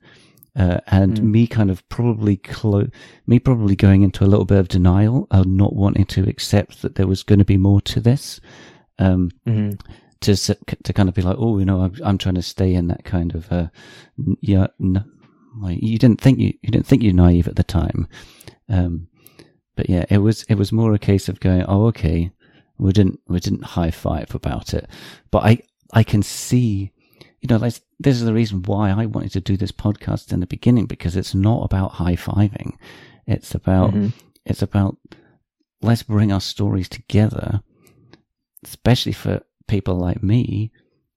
[0.55, 1.25] Uh, and mm.
[1.25, 2.89] me kind of probably clo-
[3.27, 6.95] me probably going into a little bit of denial of not wanting to accept that
[6.95, 8.41] there was going to be more to this
[8.99, 9.73] um, mm-hmm.
[10.21, 10.35] to
[10.83, 13.05] to kind of be like, oh, you know, I'm, I'm trying to stay in that
[13.05, 13.67] kind of uh,
[14.41, 14.69] yeah.
[15.65, 18.09] You didn't think you you didn't think you're naive at the time,
[18.69, 19.09] um,
[19.77, 22.31] but yeah, it was it was more a case of going, oh, okay,
[22.79, 24.89] we didn't we didn't high five about it,
[25.31, 26.93] but I I can see,
[27.41, 30.41] you know, like this is the reason why I wanted to do this podcast in
[30.41, 32.77] the beginning because it's not about high fiving,
[33.27, 34.09] it's about mm-hmm.
[34.45, 34.97] it's about
[35.83, 37.63] let's bring our stories together
[38.67, 40.73] especially for people like me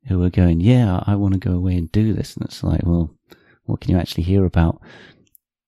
[0.08, 2.36] who are going, yeah, I want to go away and do this.
[2.36, 3.12] And it's like, well,
[3.70, 4.82] what can you actually hear about?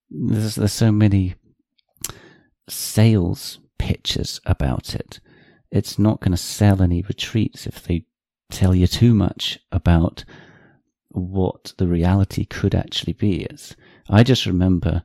[0.10, 1.36] There's, there's so many
[2.68, 5.20] sales pitches about it.
[5.72, 8.06] It's not going to sell any retreats if they
[8.50, 10.26] tell you too much about
[11.10, 13.44] what the reality could actually be.
[13.44, 13.76] It's,
[14.10, 15.04] I just remember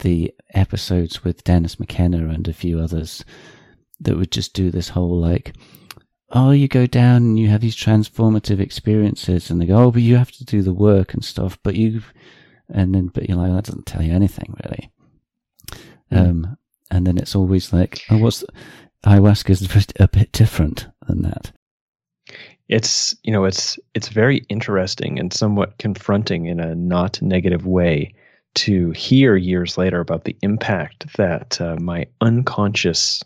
[0.00, 3.24] the episodes with Dennis McKenna and a few others
[4.00, 5.54] that would just do this whole like,
[6.34, 10.02] oh, you go down and you have these transformative experiences, and they go, oh, but
[10.02, 12.02] you have to do the work and stuff, but you,
[12.68, 14.90] and then, but you're like, that doesn't tell you anything really.
[16.12, 16.30] Mm.
[16.30, 16.56] Um,
[16.90, 18.44] and then it's always like, oh, what's
[19.06, 21.52] ayahuasca is a bit different than that.
[22.68, 28.14] It's you know it's it's very interesting and somewhat confronting in a not negative way
[28.54, 33.22] to hear years later about the impact that uh, my unconscious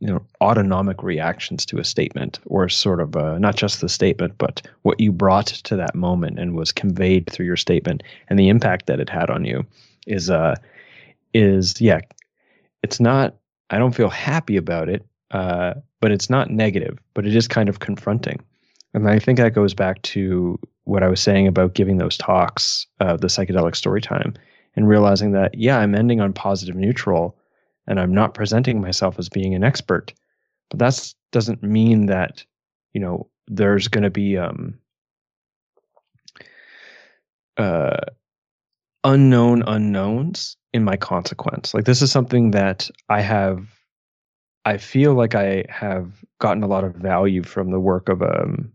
[0.00, 4.62] you know autonomic reactions to a statement or sort of not just the statement but
[4.82, 8.86] what you brought to that moment and was conveyed through your statement and the impact
[8.86, 9.64] that it had on you
[10.06, 10.54] is uh
[11.32, 12.00] is yeah
[12.82, 13.36] it's not
[13.70, 17.68] i don't feel happy about it uh but it's not negative but it is kind
[17.68, 18.40] of confronting.
[18.94, 22.86] And i think that goes back to what i was saying about giving those talks
[23.00, 24.34] uh, the psychedelic story time
[24.74, 27.36] and realizing that yeah i'm ending on positive neutral
[27.86, 30.12] and I'm not presenting myself as being an expert.
[30.70, 32.44] But that doesn't mean that,
[32.92, 34.78] you know, there's going to be um,
[37.56, 37.96] uh,
[39.04, 41.72] unknown unknowns in my consequence.
[41.72, 43.66] Like this is something that I have.
[44.64, 48.72] I feel like I have gotten a lot of value from the work of um,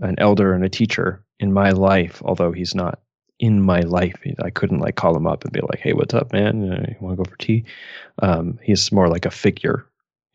[0.00, 2.98] an elder and a teacher in my life, although he's not
[3.40, 4.14] in my life.
[4.42, 6.62] I couldn't like call him up and be like, "Hey, what's up, man?
[6.62, 7.64] You want to go for tea?"
[8.20, 9.86] Um, he's more like a figure,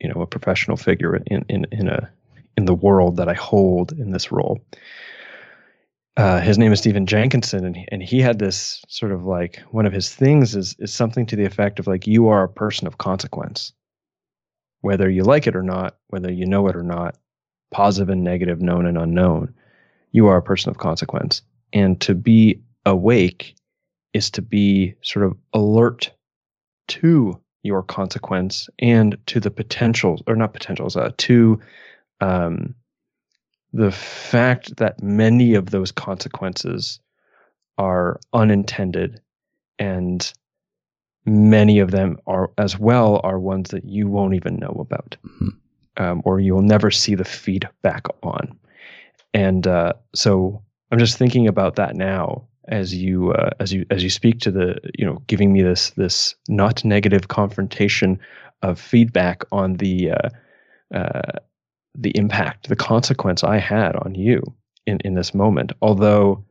[0.01, 2.09] you know, a professional figure in in in a
[2.57, 4.59] in the world that I hold in this role.
[6.17, 9.85] Uh, his name is Stephen Jenkinson, and and he had this sort of like one
[9.85, 12.87] of his things is is something to the effect of like you are a person
[12.87, 13.71] of consequence,
[14.81, 17.17] whether you like it or not, whether you know it or not,
[17.71, 19.53] positive and negative, known and unknown,
[20.11, 23.55] you are a person of consequence, and to be awake
[24.13, 26.11] is to be sort of alert
[26.87, 31.59] to your consequence and to the potentials or not potentials uh, to
[32.21, 32.75] um,
[33.73, 36.99] the fact that many of those consequences
[37.77, 39.19] are unintended
[39.79, 40.31] and
[41.25, 45.49] many of them are as well are ones that you won't even know about mm-hmm.
[45.97, 48.57] um, or you'll never see the feedback on
[49.33, 54.03] and uh, so i'm just thinking about that now as you uh, as you as
[54.03, 58.19] you speak to the you know giving me this this not negative confrontation
[58.61, 60.29] of feedback on the uh,
[60.93, 61.39] uh,
[61.95, 64.41] the impact the consequence I had on you
[64.85, 65.71] in, in this moment.
[65.81, 66.43] Although,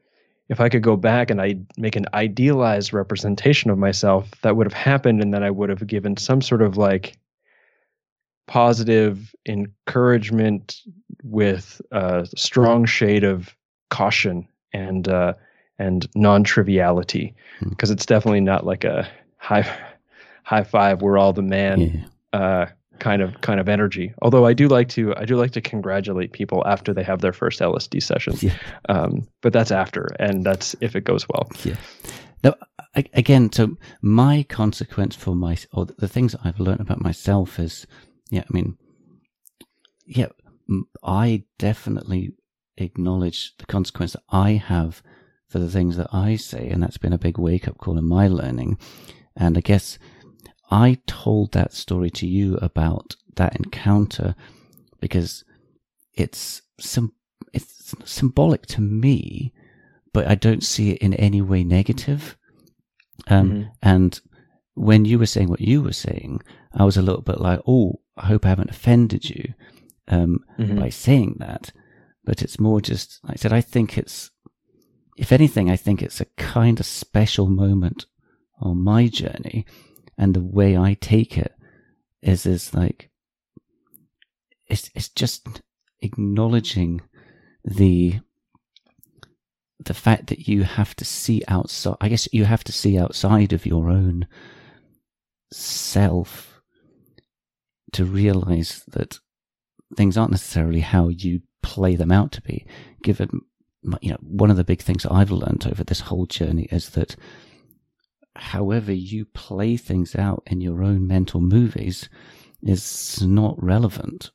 [0.48, 4.66] if I could go back and I make an idealized representation of myself, that would
[4.66, 7.16] have happened, and then I would have given some sort of like
[8.46, 10.80] positive encouragement
[11.22, 13.56] with a strong shade of
[13.88, 15.32] caution and uh,
[15.78, 17.34] and non-triviality
[17.68, 17.94] because hmm.
[17.94, 19.08] it's definitely not like a
[19.38, 19.66] high
[20.44, 22.38] high five we're all the man yeah.
[22.38, 22.66] uh,
[22.98, 24.12] kind of kind of energy.
[24.22, 27.32] Although I do like to I do like to congratulate people after they have their
[27.32, 28.34] first LSD session.
[28.40, 28.56] Yeah.
[28.88, 31.48] Um, but that's after, and that's if it goes well.
[31.64, 31.76] Yeah.
[32.42, 32.54] Now,
[32.94, 37.86] again, so my consequence for my or the things I've learned about myself is,
[38.30, 38.76] yeah, I mean,
[40.06, 40.28] yeah,
[41.02, 42.34] I definitely
[42.76, 45.02] acknowledge the consequence that I have
[45.48, 48.04] for the things that I say, and that's been a big wake up call in
[48.04, 48.78] my learning.
[49.36, 49.98] And I guess
[50.70, 54.34] I told that story to you about that encounter
[55.00, 55.44] because
[56.14, 57.12] it's some
[57.52, 59.52] it's symbolic to me,
[60.12, 62.36] but I don't see it in any way negative.
[63.28, 63.68] Um, mm-hmm.
[63.82, 64.20] And
[64.74, 66.40] when you were saying what you were saying,
[66.72, 69.54] I was a little bit like, "Oh, I hope I haven't offended you
[70.08, 70.78] um, mm-hmm.
[70.78, 71.72] by saying that."
[72.24, 74.30] But it's more just, like I said, I think it's,
[75.16, 78.06] if anything, I think it's a kind of special moment
[78.60, 79.64] on my journey
[80.16, 81.52] and the way I take it
[82.22, 83.10] is is like
[84.66, 85.60] it's it's just
[86.00, 87.00] acknowledging
[87.64, 88.20] the
[89.84, 93.52] the fact that you have to see outside I guess you have to see outside
[93.52, 94.26] of your own
[95.52, 96.60] self
[97.92, 99.18] to realize that
[99.96, 102.66] things aren't necessarily how you play them out to be
[103.02, 103.40] given
[104.00, 107.16] you know one of the big things I've learned over this whole journey is that
[108.36, 112.08] however you play things out in your own mental movies
[112.62, 114.30] is not relevant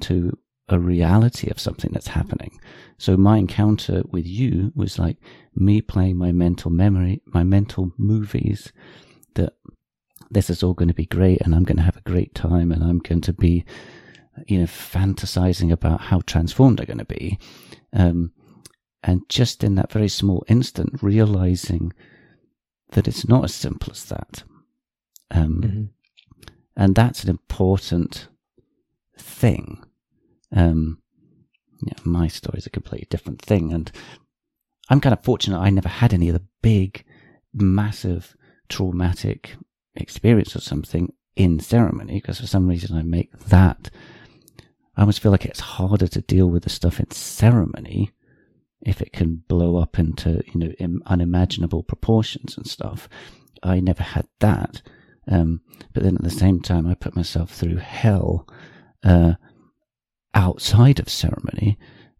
[0.00, 0.36] to
[0.68, 2.58] a reality of something that's happening.
[2.96, 5.18] So my encounter with you was like
[5.54, 8.72] me playing my mental memory, my mental movies
[9.34, 9.54] that
[10.30, 12.72] this is all going to be great and I'm going to have a great time
[12.72, 13.64] and I'm going to be,
[14.46, 17.38] you know, fantasizing about how transformed I'm going to be.
[17.92, 18.32] Um,
[19.04, 21.92] and just in that very small instant, realizing
[22.92, 24.44] that it's not as simple as that.
[25.30, 25.84] Um, mm-hmm.
[26.74, 28.28] And that's an important
[29.18, 29.84] thing.
[30.56, 31.02] Um,
[31.86, 33.74] yeah, my story is a completely different thing.
[33.74, 33.92] And
[34.88, 37.04] I'm kind of fortunate I never had any of the big,
[37.52, 38.34] massive,
[38.70, 39.56] traumatic
[39.96, 43.90] experience or something in ceremony because for some reason I make that.
[44.96, 48.12] I almost feel like it's harder to deal with the stuff in ceremony
[48.84, 53.08] if it can blow up into you know unimaginable proportions and stuff.
[53.62, 54.82] I never had that,
[55.26, 55.62] um,
[55.92, 58.46] but then at the same time, I put myself through hell
[59.02, 59.34] uh,
[60.34, 61.78] outside of ceremony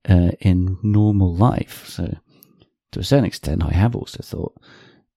[0.09, 1.87] uh, in normal life.
[1.87, 2.17] So,
[2.93, 4.55] to a certain extent, I have also thought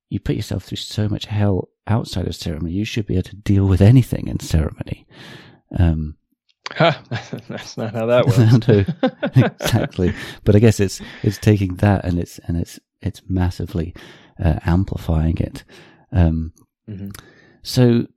[0.09, 3.35] you put yourself through so much hell outside of ceremony, you should be able to
[3.35, 5.07] deal with anything in ceremony.
[5.77, 6.16] Um,
[6.80, 8.68] That's not how that works.
[9.38, 10.13] no, exactly.
[10.43, 13.93] But I guess it's it's taking that and it's and it's it's massively
[14.43, 15.63] uh, amplifying it.
[16.11, 16.53] Um,
[16.89, 17.09] mm-hmm.
[17.63, 18.07] So,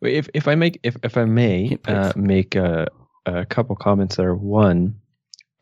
[0.00, 2.88] if if I make if if I may uh, make a
[3.26, 4.34] a couple comments there.
[4.34, 5.00] One,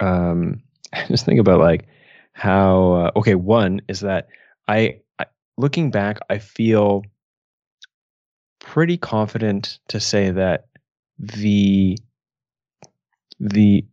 [0.00, 0.62] um,
[1.08, 1.86] just think about like
[2.32, 3.34] how uh, okay.
[3.34, 4.28] One is that
[4.66, 7.02] I, I looking back, I feel
[8.60, 10.66] pretty confident to say that
[11.20, 11.98] the
[13.38, 13.84] the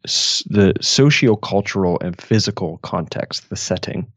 [0.49, 4.07] the socio-cultural and physical context, the setting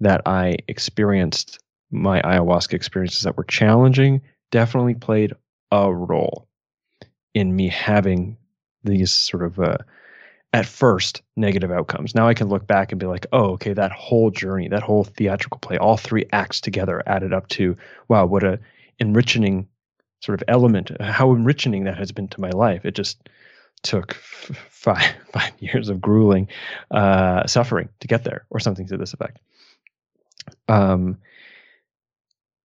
[0.00, 1.58] that I experienced
[1.90, 5.34] my ayahuasca experiences that were challenging definitely played
[5.70, 6.48] a role
[7.34, 8.36] in me having
[8.84, 9.78] these sort of uh,
[10.52, 12.14] at first negative outcomes.
[12.14, 15.04] Now I can look back and be like, oh, okay, that whole journey, that whole
[15.04, 17.76] theatrical play, all three acts together added up to
[18.08, 18.58] wow, what a
[18.98, 19.68] enriching
[20.22, 22.84] sort of element, how enriching that has been to my life.
[22.84, 23.28] It just
[23.82, 26.48] took five five years of grueling
[26.90, 29.38] uh, suffering to get there, or something to this effect.
[30.68, 31.18] Um,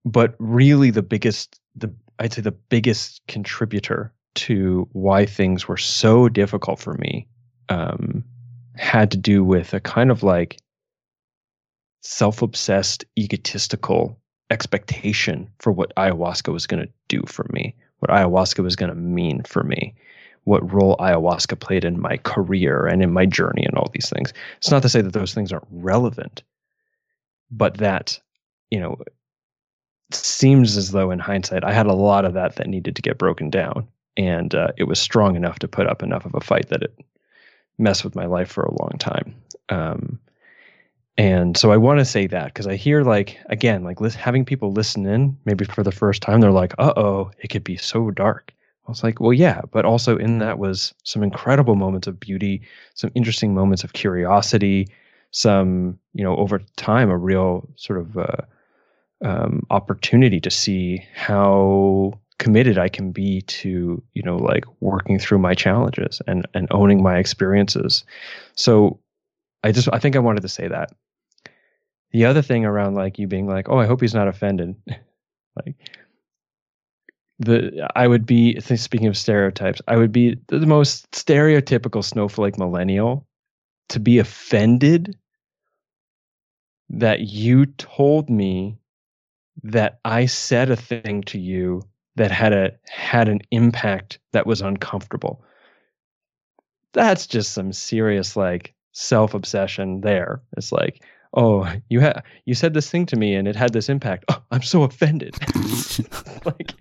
[0.03, 6.27] but really, the biggest, the I'd say the biggest contributor to why things were so
[6.27, 7.27] difficult for me
[7.69, 8.23] um,
[8.75, 10.59] had to do with a kind of like
[12.01, 14.19] self-obsessed, egotistical
[14.49, 18.95] expectation for what ayahuasca was going to do for me, what ayahuasca was going to
[18.95, 19.95] mean for me,
[20.43, 24.33] what role ayahuasca played in my career and in my journey and all these things.
[24.57, 26.43] It's not to say that those things aren't relevant,
[27.49, 28.19] but that,
[28.69, 28.97] you know,
[30.11, 33.17] seems as though in hindsight, I had a lot of that that needed to get
[33.17, 33.87] broken down.
[34.17, 36.97] And uh, it was strong enough to put up enough of a fight that it
[37.77, 39.35] messed with my life for a long time.
[39.69, 40.19] Um,
[41.17, 44.71] and so I want to say that because I hear like again like having people
[44.71, 48.11] listen in maybe for the first time they're like uh oh it could be so
[48.11, 48.53] dark.
[48.87, 52.61] I was like well yeah but also in that was some incredible moments of beauty,
[52.95, 54.89] some interesting moments of curiosity,
[55.31, 58.37] some you know over time a real sort of uh,
[59.23, 65.39] um, opportunity to see how committed I can be to you know like working through
[65.39, 68.03] my challenges and and owning my experiences.
[68.55, 68.99] So
[69.63, 70.91] I just I think I wanted to say that
[72.15, 74.73] the other thing around like you being like, oh, I hope he's not offended.
[75.65, 75.75] like
[77.39, 83.27] the I would be speaking of stereotypes, I would be the most stereotypical snowflake millennial
[83.89, 85.17] to be offended
[86.89, 88.77] that you told me
[89.63, 91.81] that I said a thing to you
[92.15, 95.43] that had a had an impact that was uncomfortable.
[96.93, 100.41] That's just some serious like self-obsession there.
[100.55, 101.03] It's like
[101.35, 104.25] oh you had you said this thing to me and it had this impact.
[104.29, 105.35] Oh i'm so offended.
[106.45, 106.73] Like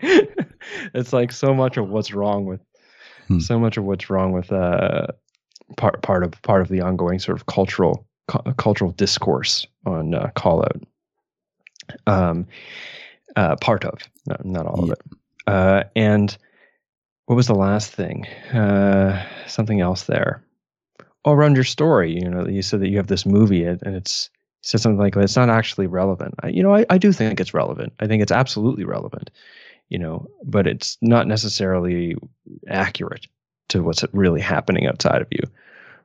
[0.95, 2.61] it's like so much of what's wrong with
[3.29, 3.39] hmm.
[3.39, 5.07] so much of what's wrong with uh
[5.77, 10.31] part part of part of the ongoing sort of cultural cu- cultural discourse on uh,
[10.35, 10.83] call out.
[12.07, 12.47] Um
[13.37, 14.93] uh part of not, not all yeah.
[14.93, 15.03] of it.
[15.47, 16.37] Uh and
[17.27, 18.27] what was the last thing?
[18.53, 20.45] Uh something else there.
[21.25, 24.29] Oh, around your story you know you said that you have this movie and it's
[24.65, 26.35] said something like it's not actually relevant.
[26.43, 27.93] I, you know, I, I do think it's relevant.
[28.01, 29.31] I think it's absolutely relevant,
[29.91, 32.17] you know, but it's not necessarily
[32.67, 33.27] accurate
[33.69, 35.43] to what's really happening outside of you.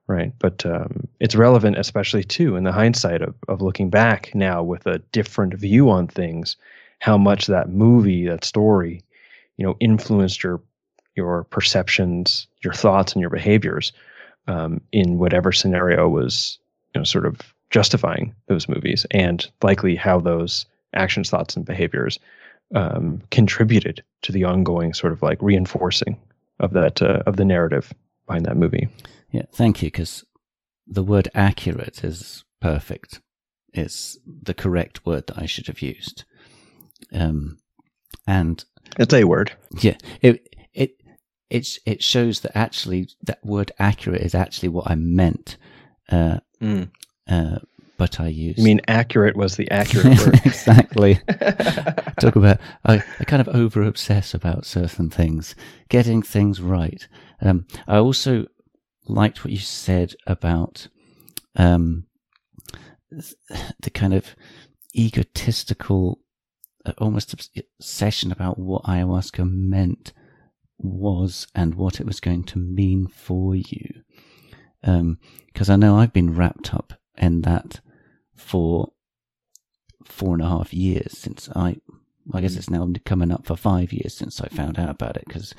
[0.07, 0.34] Right.
[0.39, 4.88] But um, it's relevant, especially too, in the hindsight of, of looking back now with
[4.88, 6.57] a different view on things,
[6.97, 9.03] how much that movie, that story,
[9.57, 10.62] you know, influenced your
[11.16, 13.93] your perceptions, your thoughts, and your behaviors
[14.47, 16.57] um, in whatever scenario was,
[16.93, 17.39] you know, sort of
[17.70, 22.20] justifying those movies and likely how those actions, thoughts, and behaviors
[22.76, 26.20] um, contributed to the ongoing sort of like reinforcing
[26.59, 27.93] of that uh, of the narrative
[28.28, 28.88] behind that movie.
[29.32, 29.88] Yeah, thank you.
[29.88, 30.24] Because
[30.88, 33.22] the word accurate is perfect.
[33.74, 36.26] It's the correct word that I should have used.
[37.13, 37.59] Um,
[38.28, 38.63] and
[38.97, 39.51] it's a word.
[39.80, 41.01] Yeah, it it
[41.49, 45.57] it it shows that actually that word accurate is actually what I meant.
[46.09, 46.89] Uh, mm.
[47.30, 47.59] Uh,
[47.99, 48.57] but I use.
[48.57, 50.41] You mean accurate was the accurate word?
[50.45, 51.15] exactly.
[52.19, 55.53] Talk about I, I kind of over obsess about certain things,
[55.89, 57.07] getting things right.
[57.41, 58.47] Um, I also
[59.05, 60.88] liked what you said about
[61.57, 62.05] um,
[63.11, 64.36] the kind of
[64.95, 66.19] egotistical,
[66.86, 70.13] uh, almost obsession about what ayahuasca meant
[70.77, 74.03] was and what it was going to mean for you.
[74.82, 77.82] Because um, I know I've been wrapped up and that
[78.36, 78.91] for
[80.03, 81.78] four and a half years since I,
[82.34, 82.57] I guess mm.
[82.57, 85.53] it's now coming up for five years since I found out about it because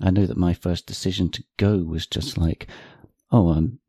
[0.00, 2.68] I know that my first decision to go was just like,
[3.32, 3.80] oh, um,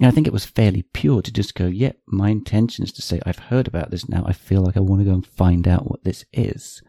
[0.00, 3.02] I think it was fairly pure to just go, yep, yeah, my intention is to
[3.02, 4.24] say, I've heard about this now.
[4.26, 6.82] I feel like I want to go and find out what this is.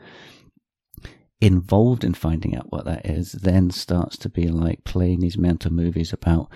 [1.42, 5.74] Involved in finding out what that is, then starts to be like playing these mental
[5.74, 6.50] movies about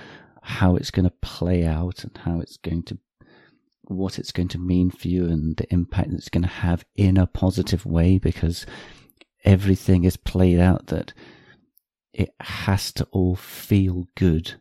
[0.43, 2.99] how it's going to play out and how it's going to
[3.87, 7.17] what it's going to mean for you and the impact it's going to have in
[7.17, 8.65] a positive way because
[9.43, 11.13] everything is played out that
[12.13, 14.55] it has to all feel good.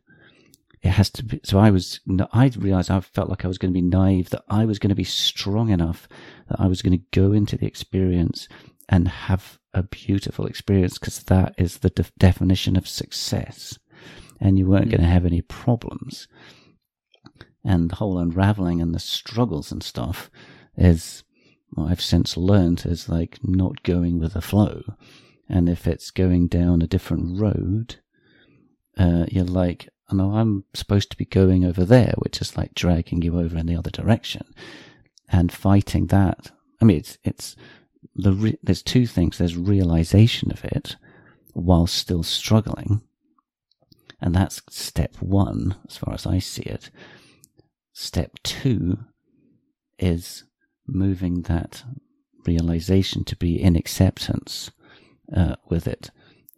[0.83, 1.41] It has to be.
[1.45, 2.01] So I was,
[2.33, 4.91] I realized I felt like I was going to be naive, that I was going
[4.91, 6.09] to be strong enough,
[6.49, 8.49] that I was going to go into the experience
[8.89, 13.79] and have a beautiful experience because that is the de- definition of success.
[14.41, 14.91] And you weren't mm.
[14.91, 16.29] going to have any problems
[17.65, 20.31] and the whole unraveling and the struggles and stuff
[20.77, 21.25] is
[21.71, 24.83] what I've since learned is like not going with the flow.
[25.49, 27.97] And if it's going down a different road,
[28.97, 32.75] uh, you're like, oh, no, I'm supposed to be going over there, which is like
[32.75, 34.55] dragging you over in the other direction
[35.29, 36.51] and fighting that.
[36.81, 37.57] I mean, it's, it's,
[38.15, 39.39] the re- there's two things.
[39.39, 40.97] There's realization of it
[41.53, 43.03] while still struggling.
[44.21, 46.91] And that's step one, as far as I see it.
[47.97, 48.99] Step two
[50.01, 50.45] is
[50.87, 51.85] moving that
[52.45, 54.73] realization to be in acceptance
[55.35, 56.11] uh, with it,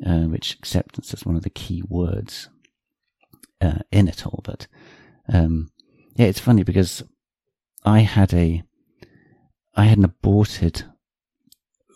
[0.05, 2.49] uh, which acceptance is one of the key words
[3.61, 4.41] uh, in it all.
[4.45, 4.67] But
[5.29, 5.71] um,
[6.15, 7.03] yeah, it's funny because
[7.85, 8.63] I had a
[9.75, 10.85] I had an aborted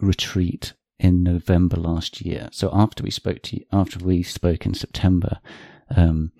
[0.02, 2.50] retreat in November last year.
[2.52, 5.38] So after we spoke to you, after we spoke in September,
[5.96, 6.32] um,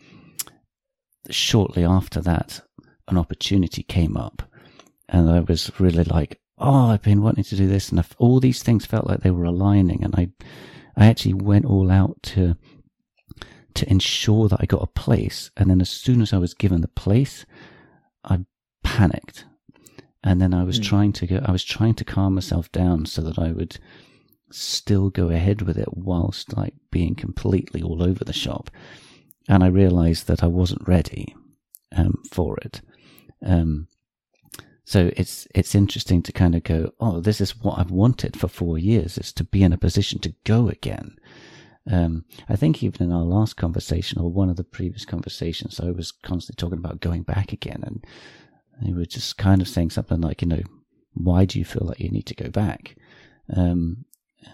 [1.31, 2.61] shortly after that,
[3.11, 4.43] an opportunity came up,
[5.09, 8.63] and I was really like, oh, I've been wanting to do this, and all these
[8.63, 10.29] things felt like they were aligning, and I,
[10.97, 12.57] I actually went all out to
[13.73, 16.81] to ensure that I got a place, and then as soon as I was given
[16.81, 17.47] the place,
[18.25, 18.45] I
[18.83, 19.45] panicked,
[20.25, 20.85] and then I was mm.
[20.85, 23.79] trying to go, I was trying to calm myself down so that I would
[24.51, 28.71] still go ahead with it whilst like being completely all over the shop.
[29.49, 31.35] And I realized that I wasn't ready
[31.97, 32.81] um, for it.
[33.45, 33.89] Um,
[34.85, 38.49] so it's it's interesting to kind of go, oh, this is what I've wanted for
[38.49, 41.17] four years, is to be in a position to go again.
[41.91, 45.91] Um, I think even in our last conversation or one of the previous conversations, I
[45.91, 48.05] was constantly talking about going back again, and
[48.83, 50.63] they were just kind of saying something like, you know,
[51.15, 52.97] why do you feel like you need to go back?
[53.55, 54.05] Um,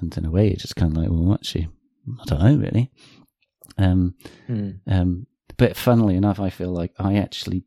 [0.01, 1.68] and in a way, it's just kind of like, well, actually,
[2.20, 2.91] I don't know really.
[3.78, 4.14] Um,
[4.49, 4.80] mm.
[4.87, 5.26] um,
[5.57, 7.64] but funnily enough, I feel like I actually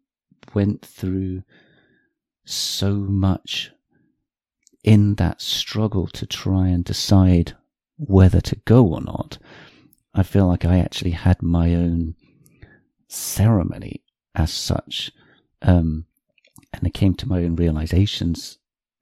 [0.53, 1.43] went through
[2.45, 3.71] so much
[4.83, 7.55] in that struggle to try and decide
[7.97, 9.37] whether to go or not.
[10.13, 12.15] I feel like I actually had my own
[13.07, 14.03] ceremony
[14.35, 15.11] as such.
[15.61, 16.05] Um,
[16.73, 18.57] and I came to my own realizations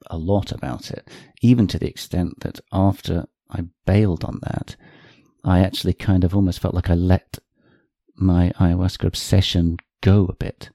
[0.09, 1.07] a lot about it,
[1.41, 4.75] even to the extent that after I bailed on that,
[5.43, 7.39] I actually kind of almost felt like I let
[8.15, 10.71] my ayahuasca obsession go a bit,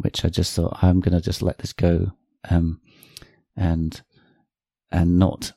[0.00, 2.12] which I just thought I'm going to just let this go,
[2.48, 2.80] um,
[3.56, 4.00] and
[4.90, 5.52] and not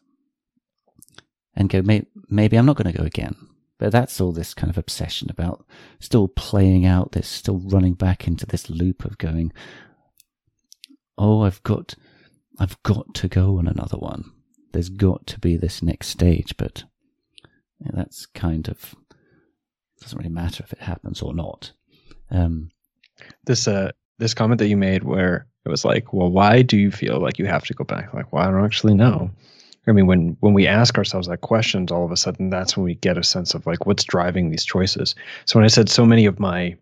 [1.56, 1.82] and go.
[1.82, 3.36] Maybe, maybe I'm not going to go again.
[3.80, 5.66] But that's all this kind of obsession about
[6.00, 9.52] still playing out this, still running back into this loop of going,
[11.18, 11.96] oh, I've got
[12.60, 14.32] I've got to go on another one.
[14.72, 16.84] There's got to be this next stage, but
[17.80, 18.96] yeah, that's kind of
[20.02, 21.72] doesn't really matter if it happens or not.
[22.30, 22.72] Um,
[23.46, 26.92] this uh, this comment that you made, where it was like, well, why do you
[26.92, 28.14] feel like you have to go back?
[28.14, 29.32] Like, well, I don't actually know.
[29.86, 32.86] I mean, when when we ask ourselves that questions, all of a sudden, that's when
[32.86, 35.16] we get a sense of like what's driving these choices.
[35.46, 36.78] So when I said so many of my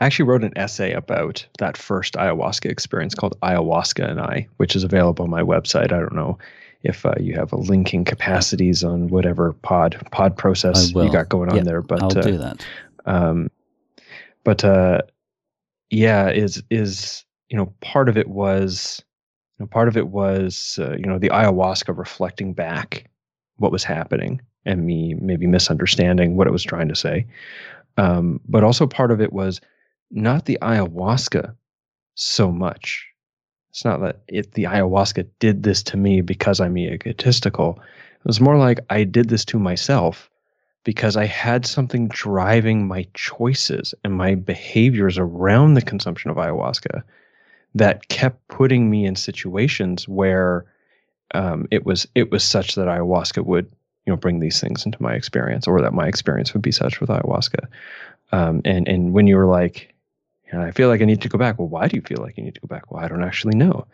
[0.00, 4.76] I actually wrote an essay about that first ayahuasca experience called Ayahuasca and I, which
[4.76, 5.92] is available on my website.
[5.92, 6.38] I don't know
[6.82, 11.50] if uh, you have a linking capacities on whatever pod pod process you got going
[11.50, 12.66] on there, but I'll uh, do that.
[13.06, 13.50] Um,
[14.44, 15.02] but uh,
[15.92, 19.04] yeah, is is you know part of it was
[19.58, 23.04] you know part of it was uh, you know the ayahuasca reflecting back
[23.56, 27.26] what was happening and me maybe misunderstanding what it was trying to say.
[27.98, 29.60] Um, but also part of it was
[30.10, 31.54] not the ayahuasca
[32.14, 33.06] so much.
[33.70, 37.78] It's not that it, the ayahuasca did this to me because I'm egotistical.
[37.80, 40.30] It was more like I did this to myself
[40.84, 47.02] because I had something driving my choices and my behaviors around the consumption of ayahuasca
[47.74, 50.66] that kept putting me in situations where
[51.34, 53.70] um, it was it was such that ayahuasca would
[54.06, 57.00] you know bring these things into my experience or that my experience would be such
[57.00, 57.66] with ayahuasca.
[58.32, 59.88] Um, and and when you were like
[60.54, 61.58] i feel like i need to go back.
[61.58, 62.90] Well why do you feel like you need to go back?
[62.90, 63.86] Well i don't actually know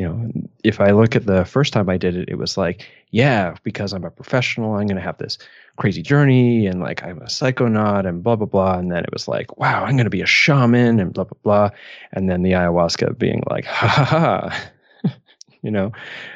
[0.00, 0.30] you know
[0.64, 3.92] if i look at the first time i did it it was like yeah because
[3.92, 5.36] i'm a professional i'm going to have this
[5.76, 8.78] crazy journey and like i'm a psychonaut and blah blah blah.
[8.78, 11.38] And then it was like wow i'm going to be a shaman and blah blah
[11.42, 11.70] blah.
[12.12, 15.10] And then the ayahuasca being like ha ha ha
[15.62, 15.92] you know?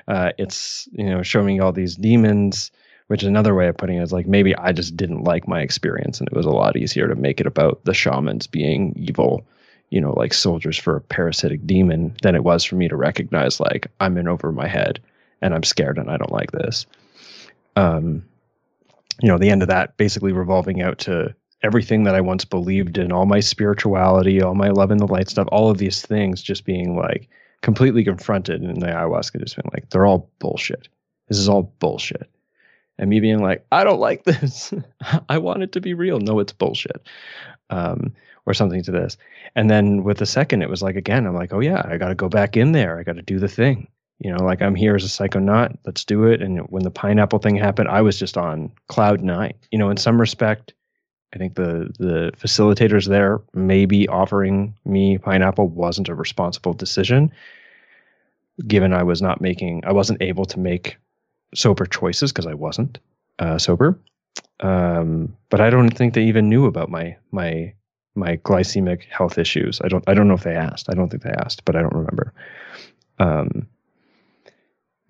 [0.09, 2.71] Uh, it's you know showing all these demons
[3.09, 5.61] which is another way of putting it is like maybe I just didn't like my
[5.61, 9.47] experience and it was a lot easier to make it about the shamans being evil,
[9.95, 13.61] you know, like soldiers for a parasitic demon than it was for me to recognize
[13.61, 14.99] like I'm in over my head
[15.41, 16.85] and I'm scared and I don't like this.
[17.77, 18.25] Um,
[19.23, 21.33] you know, the end of that basically revolving out to
[21.63, 25.31] everything that I once believed in, all my spirituality, all my love and the light
[25.31, 27.29] stuff, all of these things just being like
[27.63, 30.89] completely confronted in the ayahuasca, just being like, they're all bullshit.
[31.29, 32.29] This is all bullshit
[32.99, 34.73] and me being like, I don't like this.
[35.29, 36.19] I want it to be real.
[36.19, 37.07] No, it's bullshit.
[37.71, 38.13] Um,
[38.47, 39.17] or something to this.
[39.55, 42.09] And then with the second, it was like, again, I'm like, oh yeah, I got
[42.09, 42.99] to go back in there.
[42.99, 43.89] I got to do the thing.
[44.19, 45.77] You know, like I'm here as a psychonaut.
[45.85, 46.41] Let's do it.
[46.41, 49.55] And when the pineapple thing happened, I was just on cloud nine.
[49.71, 50.73] You know, in some respect,
[51.35, 57.33] I think the the facilitators there maybe offering me pineapple wasn't a responsible decision,
[58.67, 60.97] given I was not making, I wasn't able to make
[61.55, 62.99] sober choices because I wasn't
[63.41, 63.99] uh, sober.
[64.61, 67.75] Um, but I don't think they even knew about my my
[68.15, 69.81] my glycemic health issues.
[69.83, 70.89] I don't I don't know if they asked.
[70.91, 72.33] I don't think they asked, but I don't remember.
[73.19, 73.69] Um,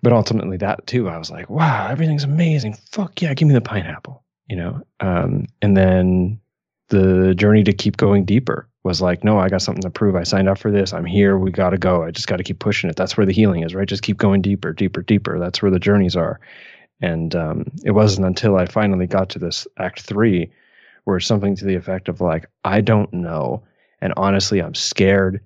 [0.01, 2.77] but ultimately, that too, I was like, wow, everything's amazing.
[2.91, 4.23] Fuck yeah, give me the pineapple.
[4.47, 4.81] You know.
[4.99, 6.39] Um, and then
[6.89, 10.15] the journey to keep going deeper was like, no, I got something to prove.
[10.15, 10.93] I signed up for this.
[10.93, 11.37] I'm here.
[11.39, 12.03] We got to go.
[12.03, 12.95] I just got to keep pushing it.
[12.95, 13.87] That's where the healing is, right?
[13.87, 15.39] Just keep going deeper, deeper, deeper.
[15.39, 16.39] That's where the journeys are.
[17.01, 20.51] And um, it wasn't until I finally got to this act three
[21.05, 23.63] where something to the effect of like, I don't know.
[24.01, 25.41] And honestly, I'm scared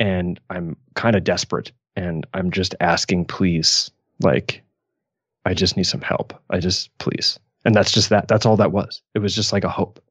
[0.00, 3.90] and I'm kind of desperate and I'm just asking, please,
[4.20, 4.62] like,
[5.44, 6.34] I just need some help.
[6.50, 7.38] I just, please.
[7.64, 8.28] And that's just that.
[8.28, 9.00] That's all that was.
[9.14, 10.02] It was just like a hope.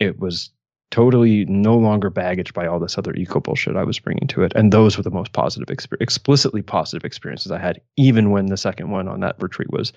[0.00, 0.50] It was
[0.90, 4.52] totally no longer baggage by all this other eco bullshit I was bringing to it.
[4.54, 5.68] And those were the most positive,
[6.00, 9.92] explicitly positive experiences I had, even when the second one on that retreat was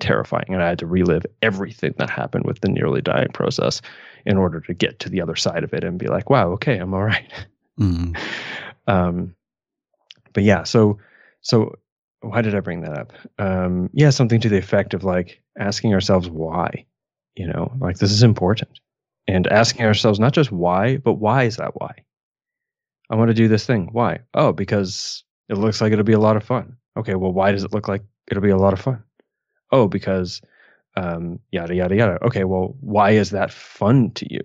[0.00, 0.46] terrifying.
[0.48, 3.80] And I had to relive everything that happened with the nearly dying process
[4.26, 6.76] in order to get to the other side of it and be like, wow, okay,
[6.78, 7.30] I'm all right.
[7.78, 8.18] Mm.
[8.86, 9.34] um,
[10.32, 10.98] but yeah, so,
[11.40, 11.76] so
[12.20, 13.12] why did I bring that up?
[13.38, 16.86] Um, yeah, something to the effect of like asking ourselves why,
[17.34, 18.80] you know, like this is important
[19.26, 21.92] and asking ourselves not just why, but why is that why?
[23.10, 23.88] I want to do this thing.
[23.92, 24.20] Why?
[24.34, 26.76] Oh, because it looks like it'll be a lot of fun.
[26.96, 29.02] Okay, well, why does it look like it'll be a lot of fun?
[29.72, 30.40] Oh, because
[30.96, 32.24] um, yada yada yada.
[32.24, 34.40] Okay, well, why is that fun to you?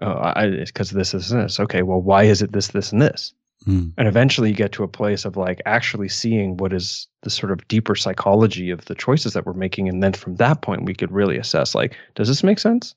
[0.00, 1.58] Oh, I because this, is this.
[1.60, 3.32] Okay, well, why is it this, this, and this?
[3.66, 3.92] Mm.
[3.98, 7.50] And eventually, you get to a place of like actually seeing what is the sort
[7.50, 10.94] of deeper psychology of the choices that we're making, and then from that point, we
[10.94, 12.94] could really assess like, does this make sense?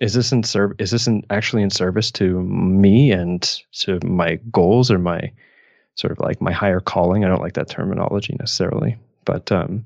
[0.00, 4.36] is this in serv- is this in actually in service to me and to my
[4.50, 5.30] goals or my
[5.94, 9.84] sort of like my higher calling i don't like that terminology necessarily but um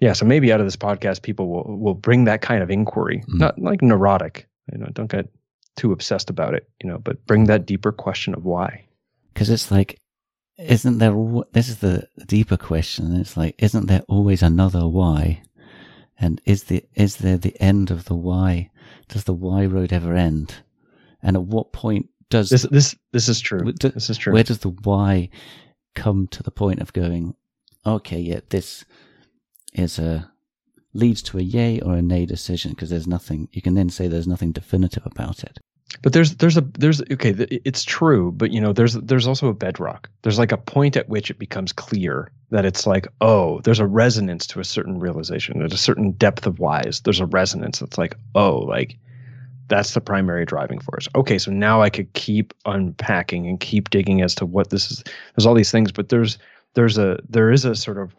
[0.00, 3.22] yeah so maybe out of this podcast people will will bring that kind of inquiry
[3.28, 3.38] mm.
[3.38, 5.28] not like neurotic you know don't get
[5.76, 8.84] too obsessed about it you know but bring that deeper question of why
[9.32, 10.00] because it's like
[10.58, 11.14] isn't there
[11.52, 15.40] this is the deeper question it's like isn't there always another why
[16.18, 18.70] and is the is there the end of the why?
[19.08, 20.54] Does the why road ever end?
[21.22, 23.72] And at what point does this this this is true?
[23.72, 24.32] Do, this is true.
[24.32, 25.30] Where does the why
[25.94, 27.34] come to the point of going?
[27.88, 28.84] Okay, yeah, this
[29.72, 30.30] is a
[30.94, 34.08] leads to a yay or a nay decision because there's nothing you can then say
[34.08, 35.58] there's nothing definitive about it.
[36.02, 39.54] But there's there's a there's okay it's true but you know there's there's also a
[39.54, 40.08] bedrock.
[40.22, 43.86] There's like a point at which it becomes clear that it's like oh there's a
[43.86, 47.98] resonance to a certain realization there's a certain depth of whys there's a resonance that's
[47.98, 48.98] like oh like
[49.68, 51.08] that's the primary driving force.
[51.14, 55.04] Okay so now i could keep unpacking and keep digging as to what this is
[55.36, 56.38] there's all these things but there's
[56.78, 58.14] there's a there is a sort of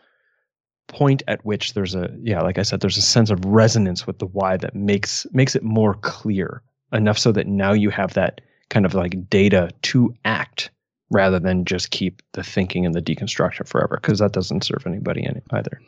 [0.87, 4.19] point at which there's a yeah like i said there's a sense of resonance with
[4.19, 8.41] the why that makes makes it more clear enough so that now you have that
[8.69, 10.71] kind of like data to act
[11.09, 15.25] rather than just keep the thinking and the deconstruction forever because that doesn't serve anybody
[15.25, 15.81] any, either.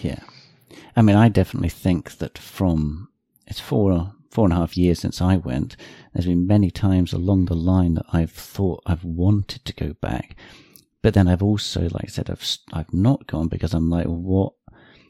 [0.00, 0.20] Yeah.
[0.96, 3.08] I mean, I definitely think that from
[3.46, 5.76] it's four four and a half years since I went.
[6.14, 10.36] There's been many times along the line that I've thought I've wanted to go back,
[11.02, 14.54] but then I've also, like I said, I've I've not gone because I'm like, what?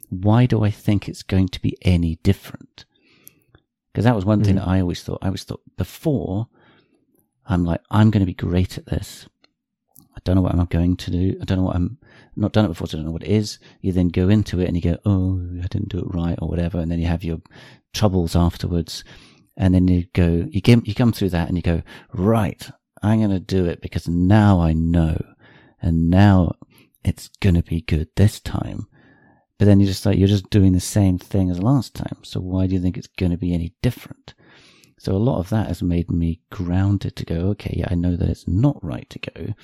[0.08, 2.84] Why do I think it's going to be any different?
[3.92, 4.46] Because that was one mm.
[4.46, 5.20] thing that I always thought.
[5.22, 6.48] I always thought before,
[7.46, 9.28] I'm like, I'm going to be great at this.
[10.14, 11.38] I don't know what I'm going to do.
[11.40, 11.98] I don't know what I'm
[12.36, 13.58] not done it before, so I don't know what it is.
[13.80, 16.48] You then go into it and you go, oh, I didn't do it right or
[16.48, 16.78] whatever.
[16.78, 17.40] And then you have your
[17.92, 19.04] troubles afterwards.
[19.56, 21.82] And then you go, you, get, you come through that and you go,
[22.12, 22.70] right,
[23.02, 25.18] I'm going to do it because now I know.
[25.82, 26.54] And now
[27.04, 28.86] it's going to be good this time.
[29.58, 32.18] But then you're just like, you're just doing the same thing as last time.
[32.22, 34.34] So why do you think it's going to be any different?
[34.98, 38.16] So a lot of that has made me grounded to go, okay, yeah, I know
[38.16, 39.54] that it's not right to go.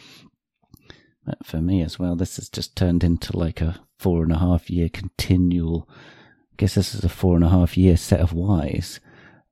[1.25, 4.39] But for me as well, this has just turned into like a four and a
[4.39, 8.33] half year continual, I guess this is a four and a half year set of
[8.33, 8.99] whys.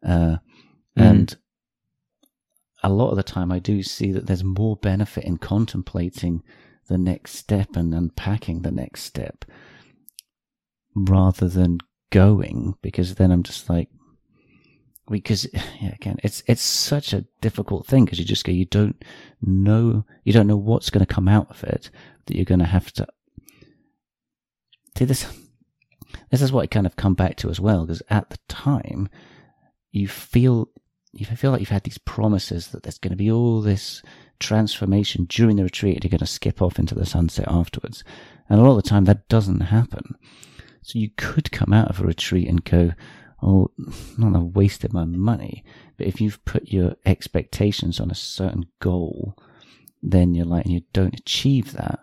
[0.05, 0.39] Uh, mm.
[0.97, 1.37] And
[2.87, 6.45] a lot of the time I do see that there's more benefit in contemplating
[6.87, 9.45] the next step and unpacking the next step
[10.95, 11.79] rather than
[12.11, 13.89] going because then I'm just like,
[15.11, 15.49] because
[15.81, 19.05] yeah, again, it's it's such a difficult thing because you just go, you don't
[19.43, 21.91] know, you don't know what's going to come out of it
[22.27, 23.07] that you're going to have to.
[24.97, 25.27] See this,
[26.31, 29.09] this is what I kind of come back to as well because at the time,
[29.91, 30.69] you feel
[31.21, 34.03] you feel like you've had these promises that there's going to be all this
[34.39, 38.05] transformation during the retreat and you're going to skip off into the sunset afterwards,
[38.49, 40.17] and a lot of the time that doesn't happen.
[40.83, 42.93] So you could come out of a retreat and go,
[43.43, 43.71] oh,
[44.17, 45.65] not I've wasted my money.
[45.97, 49.37] But if you've put your expectations on a certain goal,
[50.03, 52.01] then you're like, and you don't achieve that,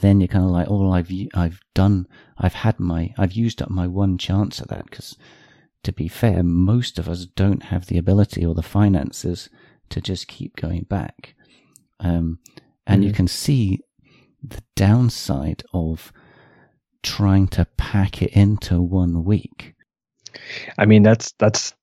[0.00, 2.06] then you're kind of like, oh, I've, I've done,
[2.38, 5.16] I've had my, I've used up my one chance at that because
[5.84, 9.48] to be fair, most of us don't have the ability or the finances
[9.90, 11.34] to just keep going back.
[12.00, 12.38] Um,
[12.86, 13.08] and mm-hmm.
[13.08, 13.80] you can see
[14.42, 16.12] the downside of
[17.02, 19.74] trying to pack it into one week.
[20.78, 21.74] I mean, that's that's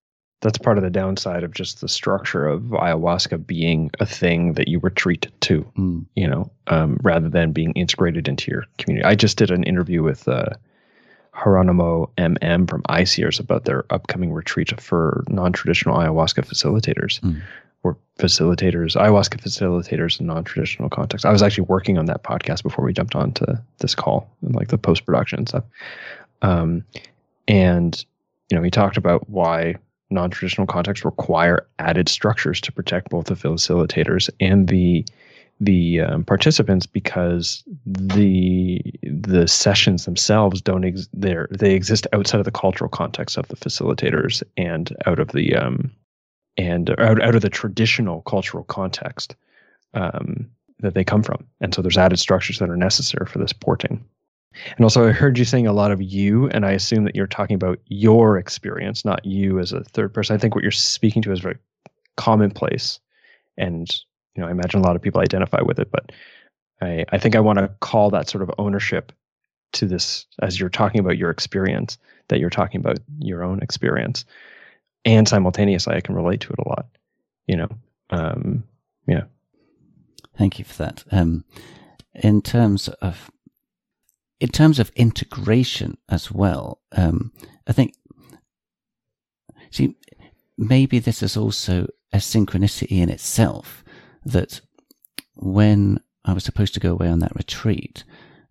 [0.41, 4.68] that's part of the downside of just the structure of ayahuasca being a thing that
[4.68, 6.06] you retreat to, mm.
[6.16, 9.06] you know, um, rather than being integrated into your community.
[9.06, 10.49] I just did an interview with uh,
[11.43, 17.19] Geronimo MM from ICEERS about their upcoming retreat for non-traditional ayahuasca facilitators.
[17.21, 17.41] Mm.
[17.84, 21.25] Or facilitators, ayahuasca facilitators in non-traditional contexts.
[21.25, 24.53] I was actually working on that podcast before we jumped on to this call and
[24.53, 25.63] like the post-production and stuff.
[26.43, 26.84] Um,
[27.47, 28.05] and
[28.51, 29.77] you know, he talked about why
[30.11, 35.05] non-traditional contexts require added structures to protect both the facilitators and the
[35.62, 42.51] the um, participants because the the sessions themselves don't ex- they exist outside of the
[42.51, 45.91] cultural context of the facilitators and out of the um
[46.57, 49.36] and out, out of the traditional cultural context
[49.93, 50.49] um,
[50.80, 54.03] that they come from and so there's added structures that are necessary for this porting
[54.76, 57.26] and also, I heard you saying a lot of you, and I assume that you're
[57.26, 60.36] talking about your experience, not you as a third person.
[60.36, 61.57] I think what you're speaking to is very
[62.18, 62.99] commonplace,
[63.57, 63.89] and
[64.36, 65.89] you know, I imagine a lot of people identify with it.
[65.91, 66.11] But
[66.82, 69.11] I, I think I want to call that sort of ownership
[69.73, 74.25] to this as you're talking about your experience, that you're talking about your own experience,
[75.05, 76.86] and simultaneously, I can relate to it a lot.
[77.47, 77.69] You know,
[78.09, 78.63] um,
[79.07, 79.23] yeah.
[80.38, 81.03] Thank you for that.
[81.11, 81.43] Um,
[82.13, 83.32] in terms of
[84.39, 87.32] in terms of integration as well, um,
[87.67, 87.93] I think,
[89.69, 89.95] see,
[90.57, 93.84] maybe this is also a synchronicity in itself
[94.26, 94.61] that
[95.36, 98.03] when I was supposed to go away on that retreat,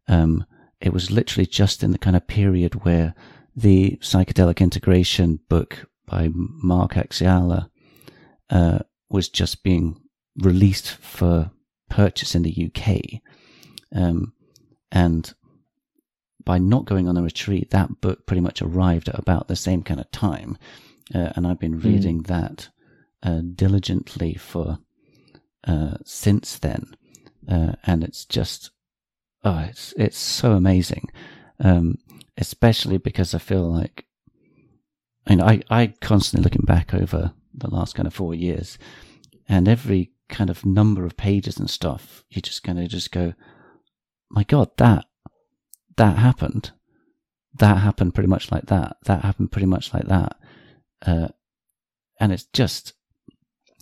[0.09, 0.45] um,
[0.81, 3.15] it was literally just in the kind of period where
[3.55, 7.69] the psychedelic integration book by Marc Aixalà
[8.49, 10.01] uh, was just being
[10.37, 11.51] released for
[11.89, 13.21] purchase in the UK.
[13.95, 14.33] Um,
[14.91, 15.33] and
[16.45, 19.83] by not going on a retreat, that book pretty much arrived at about the same
[19.83, 20.57] kind of time.
[21.15, 21.89] Uh, and I've been hmm.
[21.89, 22.27] reading mm.
[22.29, 22.69] that
[23.23, 24.79] uh, diligently for
[25.67, 26.95] uh, since then.
[27.49, 28.71] Uh, and it's just,
[29.45, 31.09] oh, it's, it's so amazing.
[31.59, 31.99] Um,
[32.39, 34.07] especially because I feel like,
[35.27, 38.79] I know, I, I constantly looking back over the last kind of four years
[39.49, 43.35] and every kind of number of pages and stuff, you just kind of just go,
[44.31, 45.07] my God, that
[45.97, 46.71] that happened.
[47.59, 48.97] That happened pretty much like that.
[49.05, 50.37] That happened pretty much like that.
[51.05, 51.29] Uh,
[52.19, 52.95] and it's just,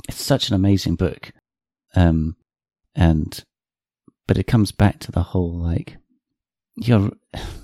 [0.08, 1.32] it's such an amazing book.
[1.98, 2.36] Um,
[2.94, 3.44] and,
[4.28, 5.96] but it comes back to the whole like,
[6.76, 7.10] you're,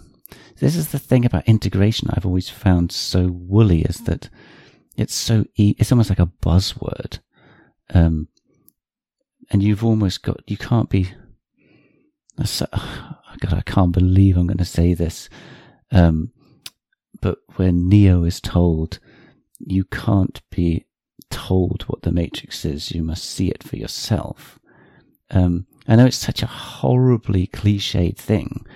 [0.59, 4.29] this is the thing about integration I've always found so woolly is that
[4.97, 7.21] it's so, e- it's almost like a buzzword.
[7.93, 8.27] Um,
[9.51, 11.13] and you've almost got, you can't be,
[12.45, 15.29] so, God, I can't believe I'm going to say this.
[15.93, 16.33] Um,
[17.21, 18.99] but when Neo is told,
[19.61, 20.87] you can't be
[21.31, 24.59] told what the Matrix is, you must see it for yourself.
[25.31, 28.67] Um, I know it's such a horribly cliched thing,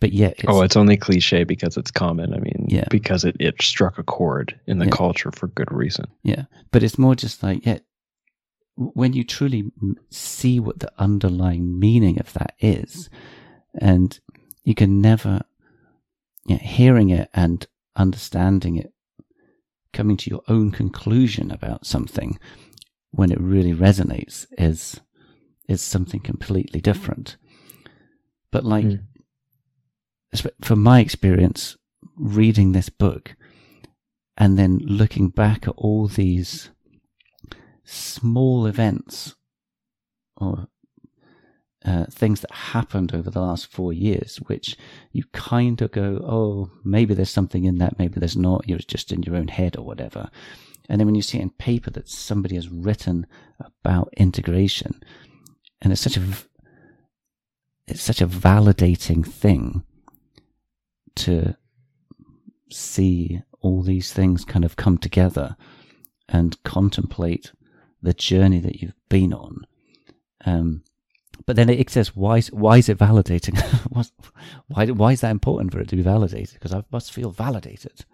[0.00, 0.34] but yet.
[0.38, 2.34] It's, oh, it's only cliche because it's common.
[2.34, 2.86] I mean, yeah.
[2.90, 4.90] because it, it struck a chord in the yeah.
[4.90, 6.06] culture for good reason.
[6.22, 6.44] Yeah.
[6.70, 7.78] But it's more just like, yeah,
[8.76, 9.70] when you truly
[10.10, 13.10] see what the underlying meaning of that is,
[13.78, 14.18] and
[14.64, 15.42] you can never,
[16.46, 17.66] yeah, hearing it and
[17.96, 18.91] understanding it,
[19.92, 22.38] coming to your own conclusion about something
[23.10, 25.00] when it really resonates is
[25.68, 27.36] is something completely different.
[28.50, 29.00] But like, mm.
[30.60, 31.76] from my experience,
[32.16, 33.36] reading this book
[34.36, 36.70] and then looking back at all these
[37.84, 39.34] small events
[40.36, 40.68] or
[41.84, 44.76] uh, things that happened over the last four years, which
[45.12, 48.68] you kind of go, oh, maybe there's something in that, maybe there's not.
[48.68, 50.30] You're just in your own head or whatever.
[50.88, 53.26] And then when you see it in paper that somebody has written
[53.60, 55.02] about integration,
[55.80, 56.22] and it's such a
[57.88, 59.82] it's such a validating thing
[61.16, 61.56] to
[62.70, 65.56] see all these things kind of come together
[66.28, 67.52] and contemplate
[68.00, 69.66] the journey that you've been on.
[70.44, 70.82] Um,
[71.46, 73.58] but then it says, why, why is it validating?
[74.68, 76.54] why, why is that important for it to be validated?
[76.54, 78.04] Because I must feel validated.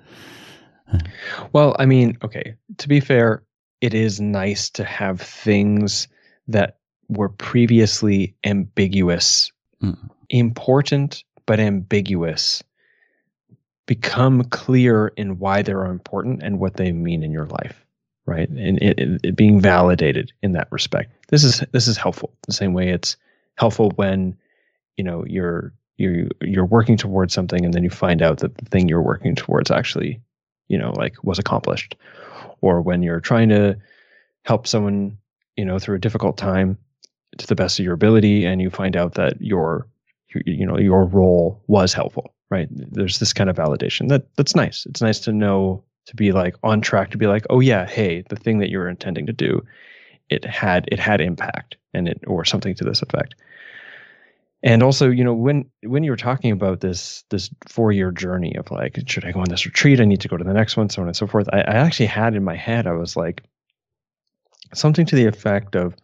[1.53, 3.43] well, I mean, okay, to be fair,
[3.81, 6.09] it is nice to have things
[6.49, 9.53] that were previously ambiguous,
[9.83, 9.97] mm.
[10.29, 12.62] important but ambiguous,
[13.87, 17.87] become clear in why they're important and what they mean in your life
[18.29, 18.49] right?
[18.49, 21.12] And it, it, it, being validated in that respect.
[21.29, 23.16] This is this is helpful the same way it's
[23.57, 24.37] helpful when
[24.97, 28.64] you know you're you're you're working towards something and then you find out that the
[28.66, 30.20] thing you're working towards actually
[30.68, 31.97] you know like was accomplished.
[32.61, 33.79] Or when you're trying to
[34.45, 35.18] help someone
[35.57, 36.79] you know through a difficult time
[37.39, 39.87] to the best of your ability and you find out that your
[40.47, 42.68] you know your role was helpful right?
[42.70, 44.87] There's this kind of validation that that's nice.
[44.87, 48.25] It's nice to know to be like on track to be like oh yeah hey
[48.29, 49.63] the thing that you were intending to do
[50.31, 53.35] it had it had impact and it or something to this effect
[54.63, 58.57] and also you know when when you were talking about this this four year journey
[58.57, 60.79] of like should i go on this retreat i need to go to the next
[60.79, 63.15] one so on and so forth I, I actually had in my head i was
[63.15, 63.45] like
[64.73, 65.95] something to the effect of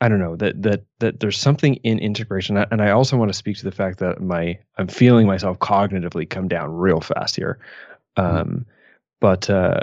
[0.00, 3.38] I don't know that that that there's something in integration, and I also want to
[3.38, 7.60] speak to the fact that my I'm feeling myself cognitively come down real fast here.
[8.16, 8.66] Um,
[9.20, 9.80] but uh,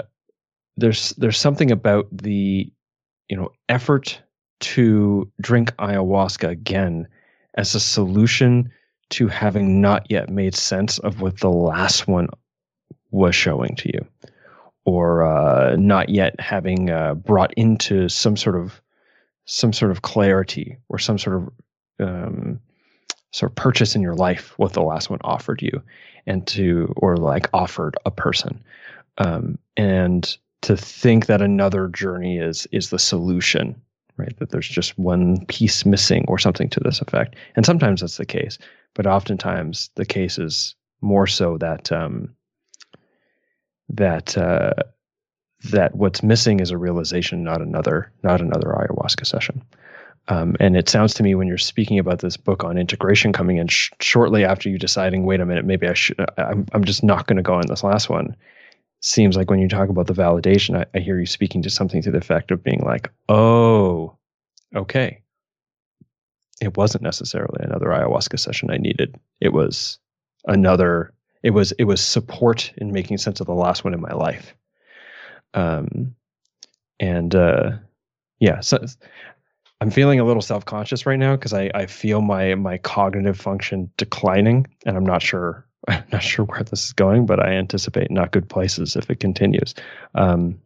[0.76, 2.70] there's there's something about the
[3.28, 4.20] you know effort
[4.60, 7.08] to drink ayahuasca again
[7.54, 8.70] as a solution
[9.10, 12.28] to having not yet made sense of what the last one
[13.10, 14.06] was showing to you,
[14.84, 18.80] or uh, not yet having uh, brought into some sort of
[19.46, 21.50] some sort of clarity or some sort of
[22.06, 22.60] um,
[23.32, 25.82] sort of purchase in your life what the last one offered you
[26.26, 28.62] and to or like offered a person.
[29.18, 33.80] Um, and to think that another journey is is the solution
[34.16, 34.38] right?
[34.38, 37.36] That there's just one piece missing or something to this effect.
[37.56, 38.58] And sometimes that's the case
[38.94, 42.34] but oftentimes the case is more so that um,
[43.88, 44.74] that uh,
[45.70, 49.62] that what's missing is a realization, not another, not another ayahuasca session.
[50.28, 53.56] Um, and it sounds to me when you're speaking about this book on integration coming
[53.56, 57.02] in sh- shortly after you deciding, wait a minute, maybe I should, I'm, I'm just
[57.02, 58.36] not going to go on this last one.
[59.00, 62.02] Seems like when you talk about the validation, I, I hear you speaking to something
[62.02, 64.16] to the effect of being like, oh,
[64.76, 65.22] okay.
[66.60, 69.18] It wasn't necessarily another ayahuasca session I needed.
[69.40, 69.98] It was
[70.46, 71.12] another,
[71.42, 74.54] it was, it was support in making sense of the last one in my life
[75.54, 76.14] um,
[76.98, 77.72] and uh,
[78.38, 78.84] yeah, so
[79.80, 83.38] I'm feeling a little self conscious right now because I, I feel my my cognitive
[83.38, 87.52] function declining, and I'm not sure I'm not sure where this is going, but I
[87.52, 89.74] anticipate not good places if it continues.
[90.14, 90.60] Um,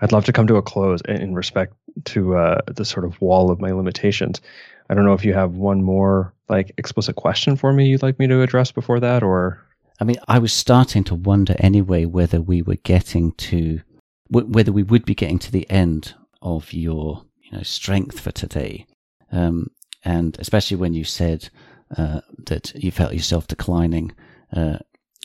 [0.00, 1.72] I'd love to come to a close in respect
[2.04, 4.42] to uh, the sort of wall of my limitations.
[4.90, 8.20] I don't know if you have one more like explicit question for me you'd like
[8.20, 9.60] me to address before that, or
[10.00, 13.80] I mean, I was starting to wonder anyway whether we were getting to,
[14.28, 18.86] whether we would be getting to the end of your, you know, strength for today.
[19.32, 19.70] Um,
[20.04, 21.48] and especially when you said
[21.96, 24.12] uh, that you felt yourself declining,
[24.52, 24.78] uh,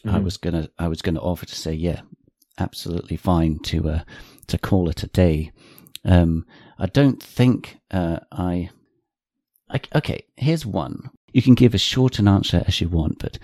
[0.06, 0.10] mm-hmm.
[0.10, 2.02] I was gonna, I was gonna offer to say, yeah,
[2.58, 4.02] absolutely fine to uh,
[4.48, 5.52] to call it a day.
[6.06, 6.46] Um,
[6.80, 8.70] I don't think uh, I,
[9.70, 9.80] I.
[9.96, 11.10] Okay, here's one.
[11.34, 13.40] You can give as short an answer as you want, but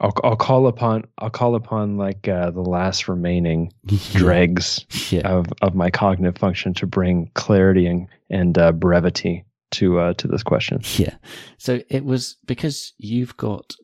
[0.00, 3.72] I'll I'll call upon I'll call upon like uh, the last remaining
[4.12, 5.28] dregs yeah.
[5.28, 10.26] of of my cognitive function to bring clarity and and uh, brevity to uh, to
[10.26, 10.80] this question.
[10.96, 11.14] Yeah.
[11.58, 13.74] So it was because you've got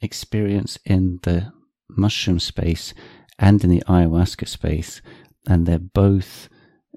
[0.00, 1.52] experience in the
[1.88, 2.92] mushroom space
[3.38, 5.00] and in the ayahuasca space,
[5.48, 6.48] and they're both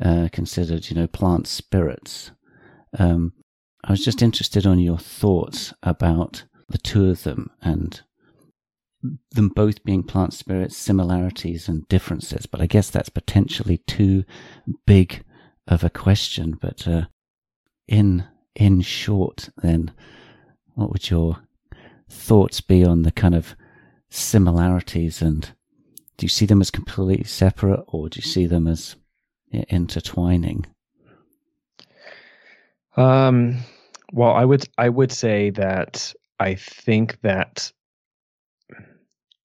[0.02, 2.32] uh, considered, you know, plant spirits.
[3.00, 3.34] Um,
[3.84, 8.02] I was just interested on your thoughts about the two of them and
[9.32, 12.46] them both being plant spirits, similarities and differences.
[12.46, 14.24] But I guess that's potentially too
[14.86, 15.24] big
[15.68, 16.58] of a question.
[16.60, 17.06] But uh,
[17.88, 18.26] in
[18.56, 19.92] in short, then,
[20.74, 21.38] what would your
[22.10, 23.56] thoughts be on the kind of
[24.10, 25.52] similarities and
[26.18, 28.96] do you see them as completely separate or do you see them as
[29.52, 30.66] intertwining?
[32.96, 33.58] Um,
[34.12, 37.72] well, I would I would say that I think that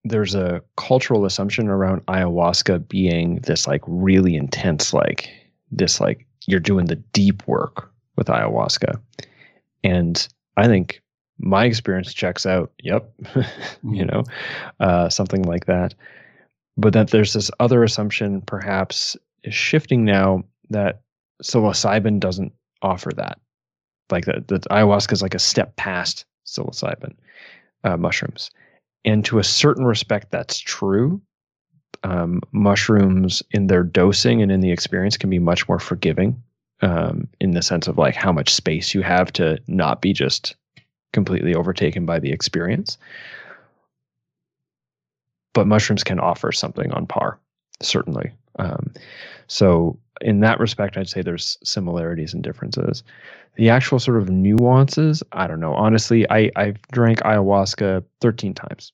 [0.04, 5.28] there's a cultural assumption around ayahuasca being this like really intense, like
[5.70, 9.00] this like you're doing the deep work with ayahuasca.
[9.84, 10.26] And
[10.56, 11.02] I think
[11.38, 12.72] my experience checks out.
[12.82, 13.12] Yep.
[13.18, 14.06] you mm-hmm.
[14.06, 14.24] know,
[14.80, 15.94] uh, something like that.
[16.76, 21.02] But that there's this other assumption perhaps is shifting now that
[21.42, 23.38] psilocybin doesn't offer that.
[24.10, 27.14] Like that, that ayahuasca is like a step past psilocybin
[27.84, 28.50] uh, mushrooms.
[29.04, 31.20] And to a certain respect, that's true.
[32.04, 36.42] Um, mushrooms in their dosing and in the experience can be much more forgiving
[36.80, 40.56] um, in the sense of like how much space you have to not be just
[41.12, 42.98] completely overtaken by the experience.
[45.54, 47.38] but mushrooms can offer something on par,
[47.80, 48.32] certainly.
[48.58, 48.92] Um,
[49.46, 53.02] so in that respect, I'd say there's similarities and differences.
[53.56, 55.74] The actual sort of nuances, I don't know.
[55.74, 58.92] Honestly, I I've drank ayahuasca 13 times.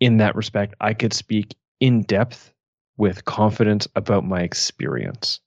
[0.00, 2.52] In that respect, I could speak in depth
[2.96, 5.40] with confidence about my experience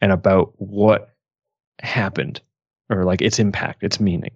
[0.00, 1.14] and about what
[1.80, 2.40] happened
[2.90, 4.32] or like its impact, its meaning.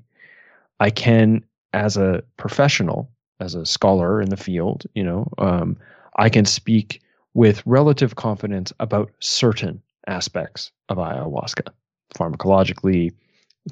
[0.81, 5.77] I can, as a professional, as a scholar in the field, you know, um,
[6.17, 7.03] I can speak
[7.35, 11.69] with relative confidence about certain aspects of ayahuasca,
[12.15, 13.13] pharmacologically,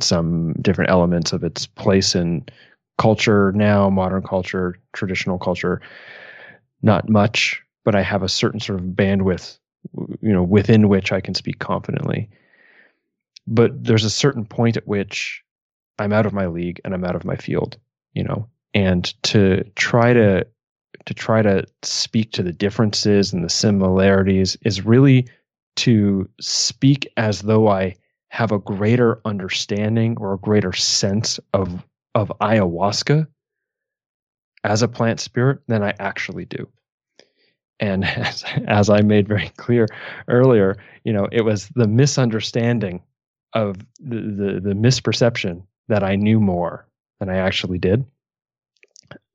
[0.00, 2.44] some different elements of its place in
[2.98, 5.80] culture now, modern culture, traditional culture.
[6.82, 9.58] Not much, but I have a certain sort of bandwidth,
[10.20, 12.28] you know, within which I can speak confidently.
[13.46, 15.42] But there's a certain point at which
[15.98, 17.78] I'm out of my league and I'm out of my field,
[18.12, 20.46] you know, and to try to
[21.06, 25.26] to try to speak to the differences and the similarities is really
[25.76, 27.94] to speak as though I
[28.28, 31.84] have a greater understanding or a greater sense of
[32.14, 33.26] of ayahuasca
[34.64, 36.68] as a plant spirit than I actually do.
[37.80, 39.86] And as, as I made very clear
[40.26, 43.02] earlier, you know, it was the misunderstanding
[43.54, 46.86] of the, the, the misperception that I knew more
[47.18, 48.04] than I actually did.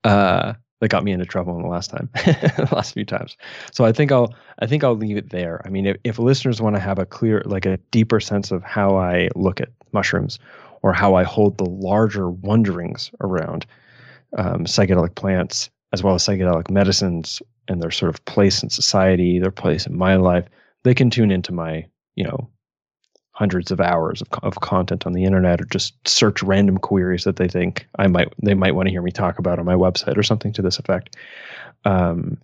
[0.03, 0.53] Uh,
[0.84, 3.38] that got me into trouble in the last time, the last few times.
[3.72, 5.62] So I think I'll I think I'll leave it there.
[5.64, 8.64] I mean, if, if listeners want to have a clear, like a deeper sense of
[8.64, 10.40] how I look at mushrooms,
[10.82, 13.66] or how I hold the larger wonderings around
[14.38, 19.40] um, psychedelic plants as well as psychedelic medicines and their sort of place in society,
[19.40, 20.46] their place in my life,
[20.84, 22.50] they can tune into my you know
[23.34, 27.36] hundreds of hours of, of content on the internet or just search random queries that
[27.36, 30.18] they think I might they might want to hear me talk about on my website
[30.18, 31.16] or something to this effect.
[31.86, 32.38] Um,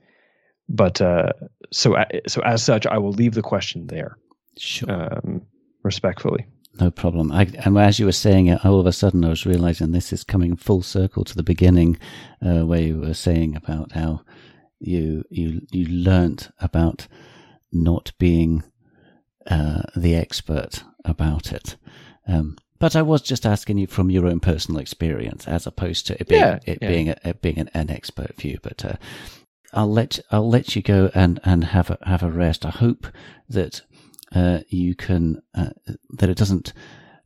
[0.68, 1.34] but uh,
[1.72, 1.96] so
[2.28, 4.18] so as such, I will leave the question there.
[4.58, 4.92] Sure.
[4.92, 5.42] Um,
[5.84, 6.46] respectfully.
[6.80, 7.32] No problem.
[7.32, 10.14] I, and as you were saying it, all of a sudden I was realizing this
[10.14, 11.98] is coming full circle to the beginning,
[12.46, 14.22] uh, where you were saying about how
[14.80, 17.08] you you you learnt about
[17.72, 18.64] not being
[19.48, 21.76] uh, the expert about it.
[22.28, 26.20] Um, but I was just asking you from your own personal experience, as opposed to
[26.20, 26.88] it being yeah, it yeah.
[26.88, 28.58] being a, it being an, an, expert view.
[28.62, 28.94] But uh,
[29.74, 32.66] I'll let I'll let you go and, and have a have a rest.
[32.66, 33.08] I hope
[33.50, 33.82] that
[34.34, 35.72] uh, you can uh,
[36.12, 36.72] that it doesn't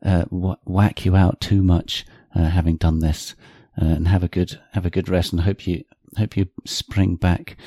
[0.03, 2.05] uh, whack you out too much
[2.36, 3.36] uh, having done this,
[3.76, 5.34] and have a good have a good rest.
[5.34, 5.84] And hope you
[6.18, 7.57] hope you spring back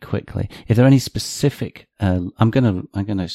[0.00, 0.48] quickly.
[0.66, 3.28] If there are any specific, I'm gonna I'm gonna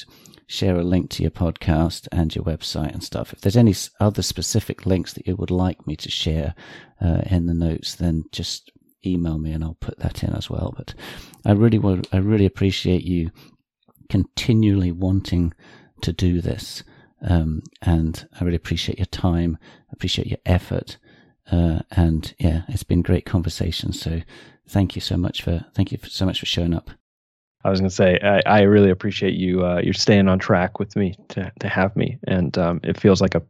[0.47, 3.33] share a link to your podcast and your website and stuff.
[3.33, 6.53] If there's any other specific links that you would like me to share
[7.01, 8.71] uh, in the notes, then just
[9.05, 10.73] email me and I'll put that in as well.
[10.75, 10.93] But
[11.45, 13.31] I really would, I really appreciate you
[14.09, 15.53] continually wanting
[16.01, 16.83] to do this.
[17.25, 19.57] Um, and I really appreciate your time,
[19.91, 20.97] appreciate your effort.
[21.51, 23.93] Uh, and yeah, it's been great conversation.
[23.93, 24.21] So
[24.67, 26.89] thank you so much for, thank you so much for showing up.
[27.63, 30.79] I was going to say I, I, really appreciate you uh, you're staying on track
[30.79, 33.41] with me to to have me, and um, it feels like a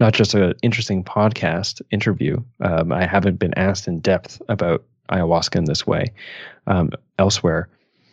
[0.00, 2.42] not just an interesting podcast interview.
[2.60, 6.12] Um, I haven't been asked in depth about ayahuasca in this way
[6.66, 7.68] um, elsewhere,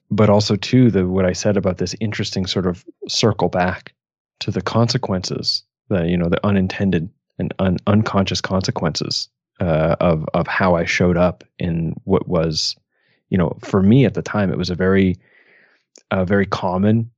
[0.10, 3.94] but also too the what I said about this interesting sort of circle back
[4.40, 9.30] to the consequences, the you know the unintended and un- unconscious consequences
[9.60, 12.76] uh, of of how I showed up in what was,
[13.30, 15.18] you know, for me at the time it was a very
[16.10, 17.12] a very common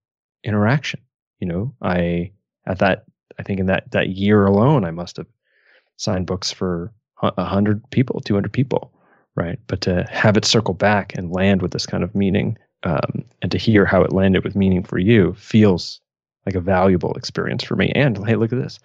[0.43, 0.99] interaction.
[1.39, 2.31] You know, I
[2.65, 3.05] at that
[3.39, 5.27] I think in that that year alone, I must have
[5.97, 8.91] signed books for hundred people, two hundred people,
[9.35, 9.59] right?
[9.67, 13.51] But to have it circle back and land with this kind of meaning, um, and
[13.51, 16.01] to hear how it landed with meaning for you feels
[16.45, 17.91] like a valuable experience for me.
[17.95, 18.79] And hey, look at this,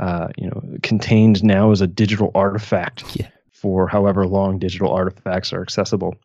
[0.00, 3.28] uh, you know, contained now as a digital artifact yeah.
[3.52, 6.16] for however long digital artifacts are accessible.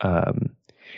[0.00, 0.50] Um,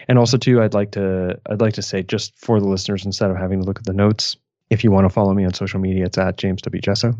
[0.08, 3.30] and also too, I'd like to I'd like to say just for the listeners, instead
[3.30, 4.36] of having to look at the notes,
[4.70, 7.14] if you want to follow me on social media, it's at James W Jesso.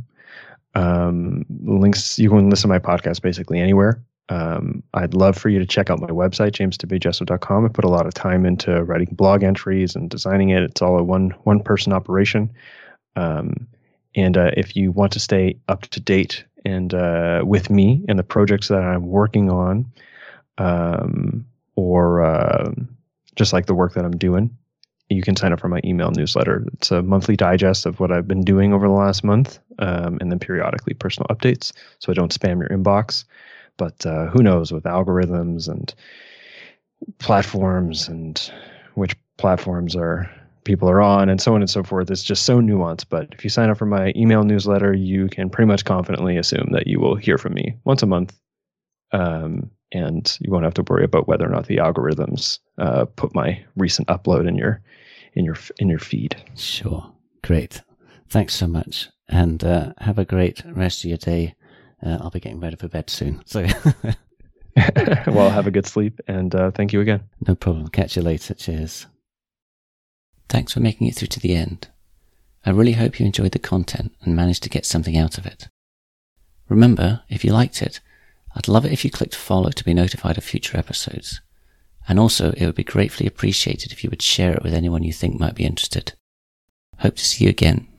[0.75, 4.03] Um, links you can listen to my podcast basically anywhere.
[4.31, 7.65] Um, I'd love for you to check out my website, jameswjesso.com.
[7.65, 10.63] I put a lot of time into writing blog entries and designing it.
[10.63, 12.51] It's all a one one person operation.
[13.17, 13.67] Um,
[14.15, 18.19] and uh, if you want to stay up to date and uh, with me and
[18.19, 19.87] the projects that I'm working on,
[20.59, 21.47] um,
[21.77, 22.71] or uh,
[23.37, 24.57] just like the work that I'm doing,
[25.09, 26.67] you can sign up for my email newsletter.
[26.75, 30.31] It's a monthly digest of what I've been doing over the last month, um, and
[30.31, 33.25] then periodically personal updates, so I don't spam your inbox.
[33.81, 35.95] but uh, who knows with algorithms and
[37.19, 38.53] platforms and
[38.95, 40.31] which platforms are
[40.65, 42.11] people are on and so on and so forth.
[42.11, 43.07] It's just so nuanced.
[43.09, 46.69] But if you sign up for my email newsletter, you can pretty much confidently assume
[46.73, 48.39] that you will hear from me once a month.
[49.13, 53.35] Um, and you won't have to worry about whether or not the algorithms uh, put
[53.35, 54.81] my recent upload in your
[55.35, 56.37] in your in your feed.
[56.57, 57.13] Sure,
[57.43, 57.83] great.
[58.29, 61.55] Thanks so much, and uh, have a great rest of your day.
[62.05, 63.43] Uh, I'll be getting ready for bed soon.
[63.45, 63.63] So,
[65.27, 67.23] well, have a good sleep, and uh, thank you again.
[67.47, 67.89] No problem.
[67.89, 68.55] Catch you later.
[68.55, 69.07] Cheers.
[70.51, 71.89] Thanks for making it through to the end.
[72.67, 75.69] I really hope you enjoyed the content and managed to get something out of it.
[76.69, 78.01] Remember, if you liked it,
[78.57, 81.41] I'd love it if you clicked follow to be notified of future episodes.
[82.09, 85.13] And also, it would be gratefully appreciated if you would share it with anyone you
[85.13, 86.15] think might be interested.
[86.99, 87.87] Hope to see you again